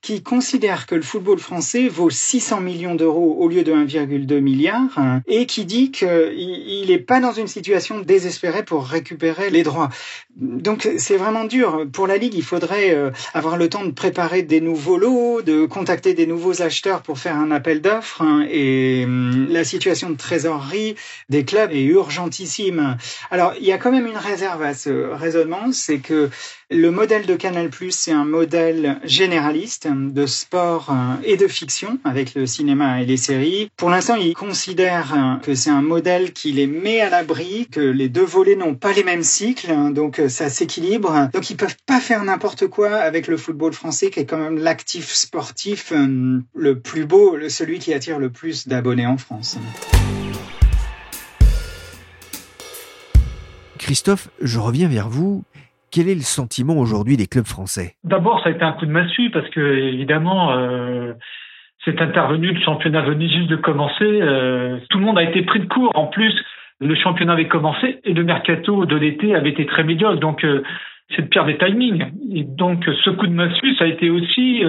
qui 0.00 0.22
considère 0.22 0.86
que 0.86 0.94
le 0.94 1.02
football 1.02 1.38
français 1.38 1.88
vaut 1.88 2.10
600 2.10 2.60
millions 2.60 2.94
d'euros 2.94 3.36
au 3.38 3.48
lieu 3.48 3.62
de 3.62 3.72
1,2 3.72 4.40
milliard 4.40 4.98
et 5.26 5.46
qui 5.46 5.66
dit 5.66 5.90
qu'il 5.90 6.86
n'est 6.88 6.98
pas 6.98 7.20
dans 7.20 7.32
une 7.32 7.46
situation 7.46 8.00
désespérée 8.00 8.64
pour 8.64 8.86
récupérer 8.86 9.50
les 9.50 9.62
droits. 9.62 9.90
Donc 10.36 10.88
c'est 10.98 11.16
vraiment 11.16 11.44
dur. 11.44 11.86
Pour 11.92 12.06
la 12.06 12.16
Ligue, 12.16 12.34
il 12.34 12.42
faudrait 12.42 12.94
euh, 12.94 13.10
avoir 13.34 13.56
le 13.56 13.68
temps 13.68 13.84
de 13.84 13.90
préparer 13.90 14.42
des 14.42 14.60
nouveaux 14.60 14.96
lots, 14.96 15.42
de 15.42 15.66
contacter 15.66 16.14
des 16.14 16.26
nouveaux 16.26 16.62
acheteurs 16.62 17.02
pour 17.02 17.18
faire 17.18 17.36
un 17.36 17.50
appel 17.50 17.80
d'offres 17.80 18.22
et 18.50 19.04
hum, 19.04 19.48
la 19.50 19.64
situation 19.64 20.10
de 20.10 20.16
trésorerie 20.16 20.94
des 21.28 21.44
clubs 21.44 21.72
est 21.72 21.84
urgentissime. 21.84 22.96
Alors 23.30 23.52
il 23.60 23.66
y 23.66 23.72
a 23.72 23.78
quand 23.78 23.92
même 23.92 24.06
une 24.06 24.16
réserve 24.16 24.62
à 24.62 24.74
ce 24.74 24.90
raisonnement, 25.12 25.72
c'est 25.72 25.98
que 25.98 26.30
le 26.70 26.90
modèle 26.90 27.24
de 27.24 27.34
Canal+, 27.34 27.70
c'est 27.90 28.12
un 28.12 28.26
modèle 28.26 29.00
généraliste 29.04 29.88
de 29.90 30.26
sport 30.26 30.90
euh, 30.90 31.14
et 31.24 31.38
de 31.38 31.48
fiction 31.48 31.98
avec 32.04 32.34
le 32.34 32.44
cinéma 32.44 33.00
et 33.00 33.06
les 33.06 33.16
séries. 33.16 33.70
Pour 33.76 33.88
l'instant, 33.88 34.16
ils 34.16 34.34
considèrent 34.34 35.14
euh, 35.14 35.36
que 35.36 35.54
c'est 35.54 35.70
un 35.70 35.80
modèle 35.80 36.34
qui 36.34 36.52
les 36.52 36.66
met 36.66 37.00
à 37.00 37.08
l'abri, 37.08 37.68
que 37.70 37.80
les 37.80 38.10
deux 38.10 38.24
volets 38.24 38.54
n'ont 38.54 38.74
pas 38.74 38.92
les 38.92 39.02
mêmes 39.02 39.22
cycles, 39.22 39.70
hein, 39.70 39.90
donc 39.90 40.18
euh, 40.18 40.28
ça 40.28 40.50
s'équilibre. 40.50 41.30
Donc 41.32 41.48
ils 41.48 41.56
peuvent 41.56 41.76
pas 41.86 42.00
faire 42.00 42.22
n'importe 42.22 42.66
quoi 42.66 42.96
avec 42.96 43.28
le 43.28 43.38
football 43.38 43.72
français 43.72 44.10
qui 44.10 44.20
est 44.20 44.26
quand 44.26 44.38
même 44.38 44.58
l'actif 44.58 45.14
sportif 45.14 45.92
le 46.54 46.80
plus 46.80 47.06
beau, 47.06 47.36
celui 47.48 47.78
qui 47.78 47.94
attire 47.94 48.18
le 48.18 48.30
plus 48.30 48.68
d'abonnés 48.68 49.06
en 49.06 49.16
France. 49.16 49.56
Christophe, 53.78 54.28
je 54.42 54.58
reviens 54.58 54.88
vers 54.88 55.08
vous. 55.08 55.44
Quel 55.90 56.08
est 56.08 56.14
le 56.14 56.20
sentiment 56.20 56.76
aujourd'hui 56.76 57.16
des 57.16 57.26
clubs 57.26 57.46
français? 57.46 57.94
D'abord, 58.04 58.42
ça 58.42 58.50
a 58.50 58.52
été 58.52 58.62
un 58.62 58.72
coup 58.72 58.86
de 58.86 58.90
massue 58.90 59.30
parce 59.30 59.48
que 59.50 59.60
évidemment, 59.60 60.52
euh, 60.52 61.14
c'est 61.84 62.00
intervenu, 62.00 62.52
le 62.52 62.60
championnat 62.60 63.02
venait 63.02 63.28
juste 63.28 63.48
de 63.48 63.56
commencer, 63.56 64.04
euh, 64.04 64.78
tout 64.90 64.98
le 64.98 65.04
monde 65.04 65.18
a 65.18 65.22
été 65.22 65.42
pris 65.42 65.60
de 65.60 65.66
court. 65.66 65.92
En 65.94 66.06
plus, 66.06 66.34
le 66.80 66.94
championnat 66.94 67.32
avait 67.32 67.48
commencé 67.48 68.00
et 68.04 68.12
le 68.12 68.22
mercato 68.22 68.84
de 68.84 68.96
l'été 68.96 69.34
avait 69.34 69.50
été 69.50 69.64
très 69.64 69.82
médiocre. 69.82 70.20
Donc, 70.20 70.44
euh, 70.44 70.62
c'est 71.16 71.22
le 71.22 71.28
pire 71.28 71.46
des 71.46 71.56
timings. 71.56 72.04
Et 72.34 72.44
donc, 72.44 72.84
ce 72.84 73.08
coup 73.08 73.26
de 73.26 73.32
massue, 73.32 73.74
ça 73.76 73.84
a 73.84 73.86
été 73.86 74.10
aussi, 74.10 74.62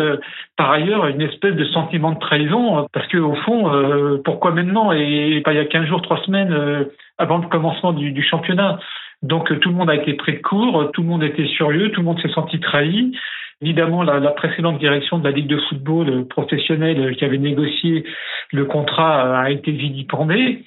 par 0.56 0.72
ailleurs, 0.72 1.06
une 1.08 1.20
espèce 1.20 1.54
de 1.54 1.66
sentiment 1.66 2.14
de 2.14 2.20
trahison, 2.20 2.88
parce 2.94 3.08
que 3.08 3.18
au 3.18 3.36
fond, 3.36 3.70
pourquoi 4.24 4.52
maintenant? 4.52 4.94
Et 4.94 5.42
pas 5.44 5.52
il 5.52 5.58
y 5.58 5.60
a 5.60 5.66
15 5.66 5.88
jours, 5.88 6.02
3 6.02 6.24
semaines 6.24 6.86
avant 7.18 7.40
le 7.40 7.48
commencement 7.50 7.92
du 7.92 8.24
championnat 8.24 8.80
donc 9.22 9.48
tout 9.60 9.70
le 9.70 9.76
monde 9.76 9.90
a 9.90 9.96
été 9.96 10.14
pris 10.14 10.34
de 10.34 10.42
court, 10.42 10.92
tout 10.94 11.02
le 11.02 11.08
monde 11.08 11.24
était 11.24 11.44
lieu, 11.44 11.92
tout 11.92 12.02
le 12.02 12.06
monde 12.06 12.22
s'est 12.22 12.34
senti 12.34 12.60
trahi. 12.60 13.12
Évidemment, 13.62 14.04
la, 14.04 14.32
précédente 14.32 14.80
direction 14.80 15.20
de 15.20 15.26
la 15.26 15.32
Ligue 15.32 15.48
de 15.48 15.58
football 15.68 16.26
professionnelle 16.30 17.16
qui 17.18 17.26
avait 17.26 17.38
négocié 17.38 18.06
le 18.54 18.66
contrat 18.66 19.42
a 19.42 19.50
été 19.50 19.72
vilipendée. 19.72 20.64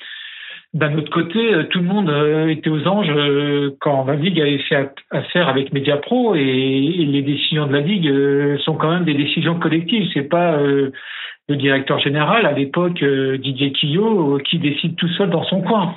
D'un 0.75 0.97
autre 0.97 1.11
côté, 1.11 1.39
tout 1.69 1.81
le 1.81 1.85
monde 1.85 2.09
euh, 2.09 2.49
était 2.49 2.71
aux 2.71 2.87
anges 2.89 3.13
euh, 3.15 3.77
quand 3.81 4.07
la 4.07 4.17
Ligue 4.17 4.41
avait 4.41 4.57
fait 4.57 4.91
affaire 5.11 5.49
avec 5.49 5.71
Mediapro 5.71 6.35
et, 6.35 6.41
les 6.41 7.21
décisions 7.21 7.67
de 7.67 7.75
la 7.75 7.81
Ligue 7.81 8.09
euh, 8.09 8.57
sont 8.59 8.77
quand 8.77 8.91
même 8.91 9.05
des 9.05 9.13
décisions 9.13 9.59
collectives. 9.59 10.09
C'est 10.15 10.31
pas 10.31 10.57
le 10.57 11.57
directeur 11.57 11.99
général 11.99 12.47
à 12.47 12.53
l'époque 12.53 13.05
Didier 13.05 13.73
Quillot 13.73 14.39
qui 14.49 14.59
décide 14.59 14.97
tout 14.97 15.09
seul 15.09 15.29
dans 15.29 15.45
son 15.45 15.61
coin. 15.61 15.95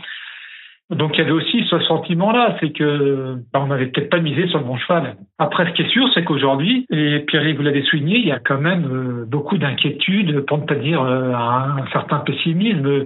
Donc 0.91 1.13
il 1.15 1.19
y 1.19 1.21
avait 1.21 1.31
aussi 1.31 1.65
ce 1.67 1.79
sentiment-là, 1.79 2.57
c'est 2.59 2.71
que 2.71 3.37
bah, 3.51 3.59
on 3.63 3.67
n'avait 3.67 3.87
peut-être 3.87 4.11
pas 4.11 4.19
misé 4.19 4.47
sur 4.47 4.59
le 4.59 4.65
bon 4.65 4.77
cheval. 4.77 5.15
Après, 5.39 5.65
ce 5.65 5.71
qui 5.71 5.81
est 5.81 5.89
sûr, 5.89 6.07
c'est 6.13 6.23
qu'aujourd'hui, 6.23 6.85
et 6.91 7.21
Pierre, 7.21 7.55
vous 7.55 7.63
l'avez 7.63 7.81
souligné, 7.83 8.17
il 8.19 8.27
y 8.27 8.31
a 8.31 8.39
quand 8.39 8.59
même 8.59 8.85
euh, 8.85 9.25
beaucoup 9.25 9.57
d'inquiétudes, 9.57 10.41
pour 10.41 10.59
ne 10.59 10.65
pas 10.65 10.75
dire 10.75 11.01
euh, 11.01 11.33
un, 11.33 11.85
certain 11.91 12.19
pessimisme. 12.19 13.05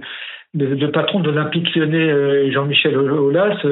Le, 0.52 0.90
patron 0.90 1.20
de 1.20 1.30
l'Olympique 1.30 1.74
lyonnais, 1.76 2.10
euh, 2.10 2.50
Jean-Michel 2.50 2.96
Aulas, 2.96 3.62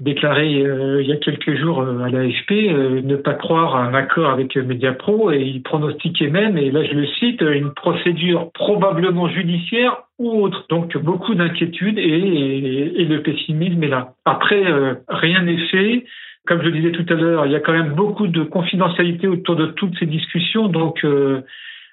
déclaré 0.00 0.62
euh, 0.64 1.02
il 1.02 1.08
y 1.08 1.12
a 1.12 1.16
quelques 1.16 1.56
jours 1.56 1.80
euh, 1.80 2.04
à 2.04 2.08
l'AFP 2.08 2.52
euh, 2.52 3.02
ne 3.02 3.16
pas 3.16 3.34
croire 3.34 3.74
à 3.74 3.80
un 3.80 3.94
accord 3.94 4.30
avec 4.30 4.56
Mediapro 4.56 5.32
et 5.32 5.40
il 5.40 5.62
pronostiquait 5.62 6.28
même, 6.28 6.56
et 6.56 6.70
là 6.70 6.84
je 6.84 6.94
le 6.94 7.06
cite, 7.18 7.40
une 7.40 7.72
procédure 7.74 8.52
probablement 8.52 9.28
judiciaire 9.28 10.04
ou 10.18 10.42
autre. 10.42 10.66
Donc 10.68 10.96
beaucoup 10.98 11.34
d'inquiétudes 11.34 11.98
et, 11.98 12.02
et, 12.04 13.04
le 13.04 13.22
pessimisme 13.22 13.82
est 13.82 13.88
là. 13.88 14.14
Après, 14.24 14.62
rien 15.08 15.42
n'est 15.42 15.66
fait. 15.68 16.04
Comme 16.46 16.60
je 16.62 16.68
le 16.68 16.72
disais 16.72 16.92
tout 16.92 17.06
à 17.08 17.14
l'heure, 17.14 17.46
il 17.46 17.52
y 17.52 17.56
a 17.56 17.60
quand 17.60 17.72
même 17.72 17.94
beaucoup 17.94 18.26
de 18.26 18.42
confidentialité 18.42 19.28
autour 19.28 19.56
de 19.56 19.66
toutes 19.66 19.96
ces 19.98 20.06
discussions, 20.06 20.68
donc 20.68 21.04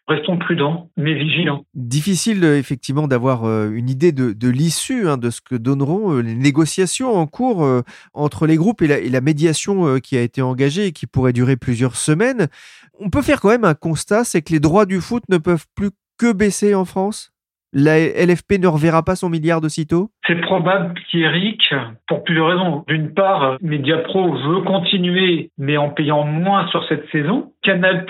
restons 0.07 0.37
prudents, 0.37 0.89
mais 0.97 1.13
vigilants. 1.13 1.65
Difficile 1.73 2.43
euh, 2.43 2.57
effectivement 2.57 3.07
d'avoir 3.07 3.45
euh, 3.45 3.71
une 3.71 3.89
idée 3.89 4.11
de, 4.11 4.49
l'issue 4.49 5.07
hein, 5.07 5.17
de 5.17 5.29
ce 5.29 5.41
que 5.41 5.55
donneront 5.55 6.13
euh, 6.13 6.21
les 6.21 6.35
négociations 6.35 7.13
en 7.13 7.25
cours 7.25 7.65
entre 8.13 8.47
les 8.47 8.55
groupes 8.55 8.81
et 8.81 9.09
la, 9.09 9.21
médiation 9.21 9.99
qui 9.99 10.17
a 10.17 10.21
été 10.21 10.41
engagée 10.41 10.87
et 10.87 10.91
qui 10.91 11.07
pourrait 11.07 11.33
durer 11.33 11.55
plusieurs 11.57 11.95
semaines. 11.95 12.47
On 12.99 13.09
peut 13.09 13.21
faire 13.21 13.41
quand 13.41 13.49
même 13.49 13.65
un 13.65 13.73
constat, 13.73 14.23
c'est 14.23 14.41
que 14.41 14.53
les 14.53 14.59
droits 14.59 14.85
du 14.85 15.01
foot 15.01 15.23
ne 15.29 15.37
peuvent 15.37 15.65
plus 15.75 15.89
que 16.19 16.31
baisser 16.31 16.75
en 16.75 16.85
France? 16.85 17.31
La 17.73 17.97
LFP 17.99 18.59
ne 18.61 18.67
reverra 18.67 19.03
pas 19.03 19.15
son 19.15 19.29
milliard 19.29 19.59
de 19.59 19.67
sitôt? 19.67 20.09
C'est 20.27 20.39
probable, 20.39 20.93
Thierry, 21.09 21.57
pour 22.07 22.23
plusieurs 22.23 22.47
raisons. 22.47 22.85
D'une 22.87 23.13
part, 23.13 23.57
Mediapro 23.61 24.31
veut 24.31 24.61
continuer, 24.61 25.49
mais 25.57 25.75
en 25.75 25.89
payant 25.89 26.23
moins 26.23 26.67
sur 26.67 26.87
cette 26.87 27.09
saison. 27.11 27.51
Canal 27.63 28.05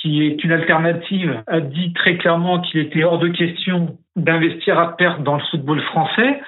qui 0.00 0.24
est 0.24 0.42
une 0.44 0.52
alternative, 0.52 1.42
a 1.46 1.60
dit 1.60 1.92
très 1.92 2.16
clairement 2.16 2.60
qu'il 2.60 2.80
était 2.80 3.04
hors 3.04 3.18
de 3.18 3.28
question 3.28 3.98
d'investir 4.16 4.78
à 4.78 4.96
perte 4.96 5.22
dans 5.22 5.36
le 5.36 5.42
football 5.50 5.80
français. 5.82 6.40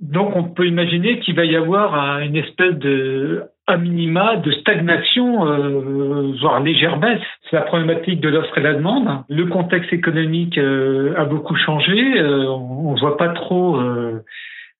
Donc 0.00 0.36
on 0.36 0.44
peut 0.44 0.66
imaginer 0.66 1.18
qu'il 1.20 1.34
va 1.34 1.44
y 1.44 1.56
avoir 1.56 2.20
une 2.20 2.36
espèce 2.36 2.74
de 2.74 3.44
à 3.68 3.76
minima 3.76 4.36
de 4.36 4.50
stagnation, 4.52 5.46
euh, 5.46 6.32
voire 6.40 6.60
légère 6.60 6.98
baisse. 6.98 7.20
C'est 7.48 7.56
la 7.56 7.62
problématique 7.62 8.18
de 8.20 8.30
l'offre 8.30 8.56
et 8.56 8.62
la 8.62 8.72
demande. 8.72 9.24
Le 9.28 9.44
contexte 9.44 9.92
économique 9.92 10.56
euh, 10.56 11.14
a 11.18 11.24
beaucoup 11.26 11.54
changé. 11.54 12.18
Euh, 12.18 12.46
on 12.48 12.94
ne 12.94 13.00
voit 13.00 13.18
pas 13.18 13.28
trop 13.28 13.78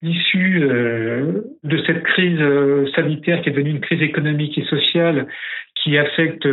l'issue 0.01 0.61
de 0.61 1.83
cette 1.85 2.05
crise 2.05 2.41
sanitaire 2.95 3.43
qui 3.43 3.49
est 3.49 3.53
devenue 3.53 3.71
une 3.71 3.81
crise 3.81 4.01
économique 4.01 4.57
et 4.57 4.65
sociale 4.65 5.27
qui 5.83 5.97
affecte 5.97 6.47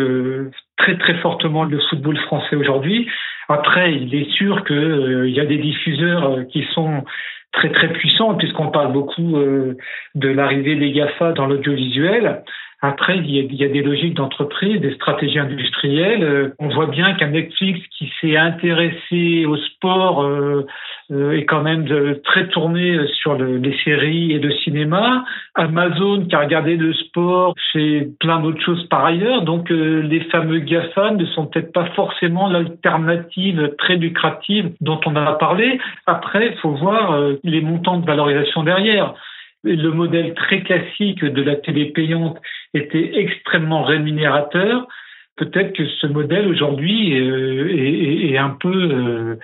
très 0.77 0.97
très 0.97 1.15
fortement 1.15 1.63
le 1.63 1.79
football 1.89 2.17
français 2.17 2.55
aujourd'hui. 2.55 3.07
Après, 3.47 3.93
il 3.93 4.13
est 4.15 4.29
sûr 4.31 4.63
qu'il 4.65 4.75
euh, 4.75 5.29
y 5.29 5.39
a 5.39 5.45
des 5.45 5.57
diffuseurs 5.57 6.31
euh, 6.31 6.43
qui 6.45 6.65
sont 6.73 7.03
très 7.51 7.69
très 7.69 7.89
puissants, 7.89 8.35
puisqu'on 8.35 8.67
parle 8.67 8.91
beaucoup 8.91 9.37
euh, 9.37 9.77
de 10.15 10.29
l'arrivée 10.29 10.75
des 10.75 10.91
GAFA 10.91 11.31
dans 11.33 11.45
l'audiovisuel. 11.45 12.43
Après, 12.81 13.17
il 13.17 13.31
y, 13.31 13.39
a, 13.39 13.43
il 13.43 13.55
y 13.55 13.63
a, 13.63 13.69
des 13.69 13.81
logiques 13.81 14.15
d'entreprise, 14.15 14.81
des 14.81 14.93
stratégies 14.95 15.39
industrielles. 15.39 16.53
on 16.59 16.67
voit 16.67 16.87
bien 16.87 17.13
qu'un 17.13 17.29
Netflix 17.29 17.79
qui 17.97 18.11
s'est 18.19 18.35
intéressé 18.35 19.45
au 19.45 19.57
sport 19.57 20.23
euh, 20.23 20.67
est 21.11 21.45
quand 21.45 21.61
même 21.61 21.85
très 22.23 22.47
tourné 22.47 22.97
sur 23.21 23.35
le, 23.35 23.57
les 23.57 23.77
séries 23.83 24.31
et 24.31 24.39
le 24.39 24.51
cinéma. 24.51 25.23
Amazon 25.53 26.25
qui 26.25 26.35
a 26.35 26.39
regardé 26.39 26.75
le 26.77 26.93
sport 26.93 27.53
fait 27.71 28.09
plein 28.19 28.39
d'autres 28.39 28.61
choses 28.63 28.87
par 28.89 29.05
ailleurs. 29.05 29.43
Donc 29.43 29.71
euh, 29.71 30.01
les 30.01 30.21
fameux 30.25 30.59
GAFA 30.59 31.11
ne 31.11 31.25
sont 31.25 31.45
peut-être 31.47 31.71
pas 31.71 31.85
forcément 31.95 32.49
l'alternative 32.49 33.75
très 33.77 33.97
lucrative 33.97 34.71
dont 34.81 34.99
on 35.05 35.15
a 35.15 35.33
parlé. 35.33 35.79
Après, 36.07 36.47
il 36.53 36.57
faut 36.59 36.71
voir 36.71 37.11
euh, 37.11 37.35
les 37.43 37.61
montants 37.61 37.99
de 37.99 38.05
valorisation 38.05 38.63
derrière. 38.63 39.13
le 39.63 39.89
modèle 39.89 40.33
très 40.33 40.61
classique 40.61 41.23
de 41.23 41.41
la 41.41 41.55
télé 41.55 41.85
payante 41.85 42.37
était 42.73 43.11
extrêmement 43.15 43.83
rémunérateur, 43.83 44.87
peut-être 45.37 45.73
que 45.73 45.87
ce 45.87 46.07
modèle 46.07 46.47
aujourd'hui 46.47 47.19
euh, 47.19 47.67
est, 47.69 48.37
un 48.37 48.51
peu, 48.59 48.69
euh, 48.69 49.35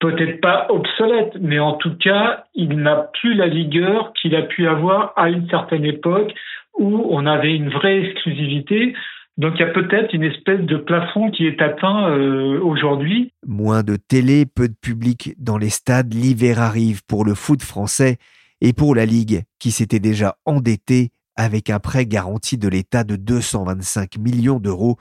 peut-être 0.00 0.40
pas 0.40 0.66
obsolète, 0.70 1.36
mais 1.40 1.58
en 1.58 1.74
tout 1.74 1.96
cas, 1.96 2.44
il 2.54 2.76
n'a 2.78 3.10
plus 3.20 3.34
la 3.34 3.48
vigueur 3.48 4.12
qu'il 4.14 4.34
a 4.36 4.42
pu 4.42 4.66
avoir 4.66 5.12
à 5.16 5.28
une 5.28 5.48
certaine 5.48 5.84
époque 5.84 6.32
où 6.78 7.06
on 7.10 7.26
avait 7.26 7.54
une 7.54 7.70
vraie 7.70 8.04
exclusivité. 8.04 8.94
Donc 9.36 9.54
il 9.56 9.60
y 9.60 9.64
a 9.64 9.72
peut-être 9.72 10.12
une 10.12 10.24
espèce 10.24 10.60
de 10.60 10.76
plafond 10.76 11.30
qui 11.30 11.46
est 11.46 11.60
atteint 11.60 12.10
euh, 12.10 12.60
aujourd'hui. 12.60 13.32
Moins 13.46 13.82
de 13.82 13.96
télé, 13.96 14.46
peu 14.46 14.68
de 14.68 14.74
public 14.80 15.34
dans 15.38 15.58
les 15.58 15.70
stades, 15.70 16.12
l'hiver 16.14 16.60
arrive 16.60 17.02
pour 17.06 17.24
le 17.24 17.34
foot 17.34 17.62
français 17.62 18.18
et 18.60 18.72
pour 18.72 18.94
la 18.94 19.06
Ligue 19.06 19.42
qui 19.58 19.70
s'était 19.70 20.00
déjà 20.00 20.36
endettée 20.44 21.10
avec 21.36 21.70
un 21.70 21.78
prêt 21.78 22.04
garanti 22.04 22.58
de 22.58 22.68
l'État 22.68 23.04
de 23.04 23.14
225 23.14 24.18
millions 24.18 24.58
d'euros 24.58 24.96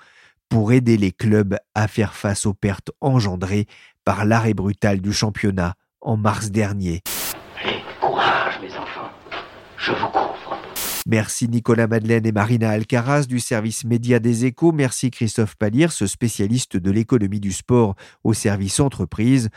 pour 0.50 0.72
aider 0.72 0.98
les 0.98 1.12
clubs 1.12 1.58
à 1.76 1.88
faire 1.88 2.14
face 2.14 2.46
aux 2.46 2.54
pertes 2.54 2.92
engendrées 3.02 3.68
par 4.04 4.26
l'arrêt 4.26 4.54
brutal 4.54 5.02
du 5.02 5.14
championnat 5.14 5.74
en 6.02 6.18
mars 6.18 6.52
dernier. 6.52 7.02
Allez, 7.62 7.82
courage 8.00 8.60
mes 8.62 8.72
enfants, 8.78 9.12
je 9.78 9.92
vous 9.92 10.08
couvre. 10.08 10.58
Merci 11.10 11.48
Nicolas 11.48 11.88
Madeleine 11.88 12.26
et 12.26 12.34
Marina 12.34 12.70
Alcaraz 12.70 13.28
du 13.28 13.40
service 13.40 13.86
média 13.86 14.20
des 14.20 14.44
échos. 14.44 14.74
Merci 14.74 15.10
Christophe 15.10 15.56
Palier, 15.56 15.88
ce 15.90 16.06
spécialiste 16.06 16.76
de 16.76 16.92
l'économie 16.92 17.40
du 17.40 17.54
sport 17.54 17.96
au 18.26 18.34
service 18.34 18.82
entreprise. 18.82 19.48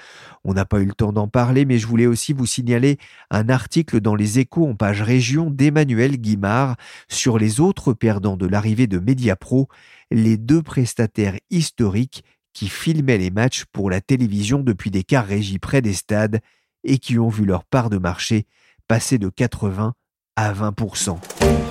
On 0.44 0.54
n'a 0.54 0.64
pas 0.64 0.78
eu 0.78 0.84
le 0.84 0.92
temps 0.92 1.12
d'en 1.12 1.26
parler, 1.26 1.64
mais 1.64 1.78
je 1.78 1.88
voulais 1.88 2.06
aussi 2.06 2.32
vous 2.32 2.46
signaler 2.46 2.98
un 3.32 3.48
article 3.48 4.00
dans 4.00 4.14
les 4.14 4.38
échos 4.38 4.68
en 4.68 4.76
page 4.76 5.02
région 5.02 5.50
d'Emmanuel 5.50 6.18
Guimard 6.18 6.76
sur 7.08 7.36
les 7.36 7.58
autres 7.58 7.94
perdants 7.94 8.36
de 8.36 8.46
l'arrivée 8.46 8.86
de 8.86 9.00
Mediapro, 9.00 9.68
les 10.10 10.36
deux 10.36 10.62
prestataires 10.62 11.38
historiques 11.50 12.24
qui 12.52 12.68
filmaient 12.68 13.18
les 13.18 13.30
matchs 13.30 13.64
pour 13.72 13.90
la 13.90 14.00
télévision 14.00 14.60
depuis 14.60 14.90
des 14.90 15.04
cars 15.04 15.26
régis 15.26 15.58
près 15.58 15.82
des 15.82 15.94
stades 15.94 16.40
et 16.84 16.98
qui 16.98 17.18
ont 17.18 17.28
vu 17.28 17.44
leur 17.44 17.64
part 17.64 17.90
de 17.90 17.98
marché 17.98 18.46
passer 18.88 19.18
de 19.18 19.28
80 19.28 19.94
à 20.36 20.52
20%. 20.52 21.69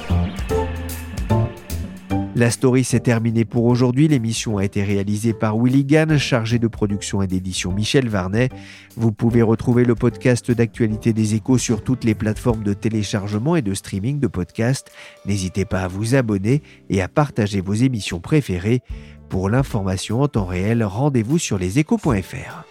La 2.35 2.51
story 2.51 2.83
s'est 2.83 2.99
terminée 2.99 3.43
pour 3.43 3.65
aujourd'hui. 3.65 4.07
L'émission 4.07 4.57
a 4.57 4.63
été 4.63 4.83
réalisée 4.83 5.33
par 5.33 5.57
Willy 5.57 5.83
Gann, 5.83 6.17
chargé 6.17 6.59
de 6.59 6.67
production 6.67 7.21
et 7.21 7.27
d'édition 7.27 7.73
Michel 7.73 8.07
Varnet. 8.07 8.49
Vous 8.95 9.11
pouvez 9.11 9.41
retrouver 9.41 9.83
le 9.83 9.95
podcast 9.95 10.51
d'actualité 10.51 11.11
des 11.11 11.33
échos 11.33 11.57
sur 11.57 11.83
toutes 11.83 12.03
les 12.03 12.13
plateformes 12.13 12.63
de 12.63 12.73
téléchargement 12.73 13.55
et 13.55 13.63
de 13.63 13.73
streaming 13.73 14.19
de 14.19 14.27
podcasts. 14.27 14.91
N'hésitez 15.25 15.65
pas 15.65 15.81
à 15.81 15.87
vous 15.87 16.13
abonner 16.15 16.61
et 16.89 17.01
à 17.01 17.07
partager 17.07 17.61
vos 17.61 17.73
émissions 17.73 18.19
préférées. 18.19 18.81
Pour 19.27 19.49
l'information 19.49 20.21
en 20.21 20.27
temps 20.27 20.45
réel, 20.45 20.83
rendez-vous 20.83 21.39
sur 21.39 21.57
leséchos.fr. 21.57 22.65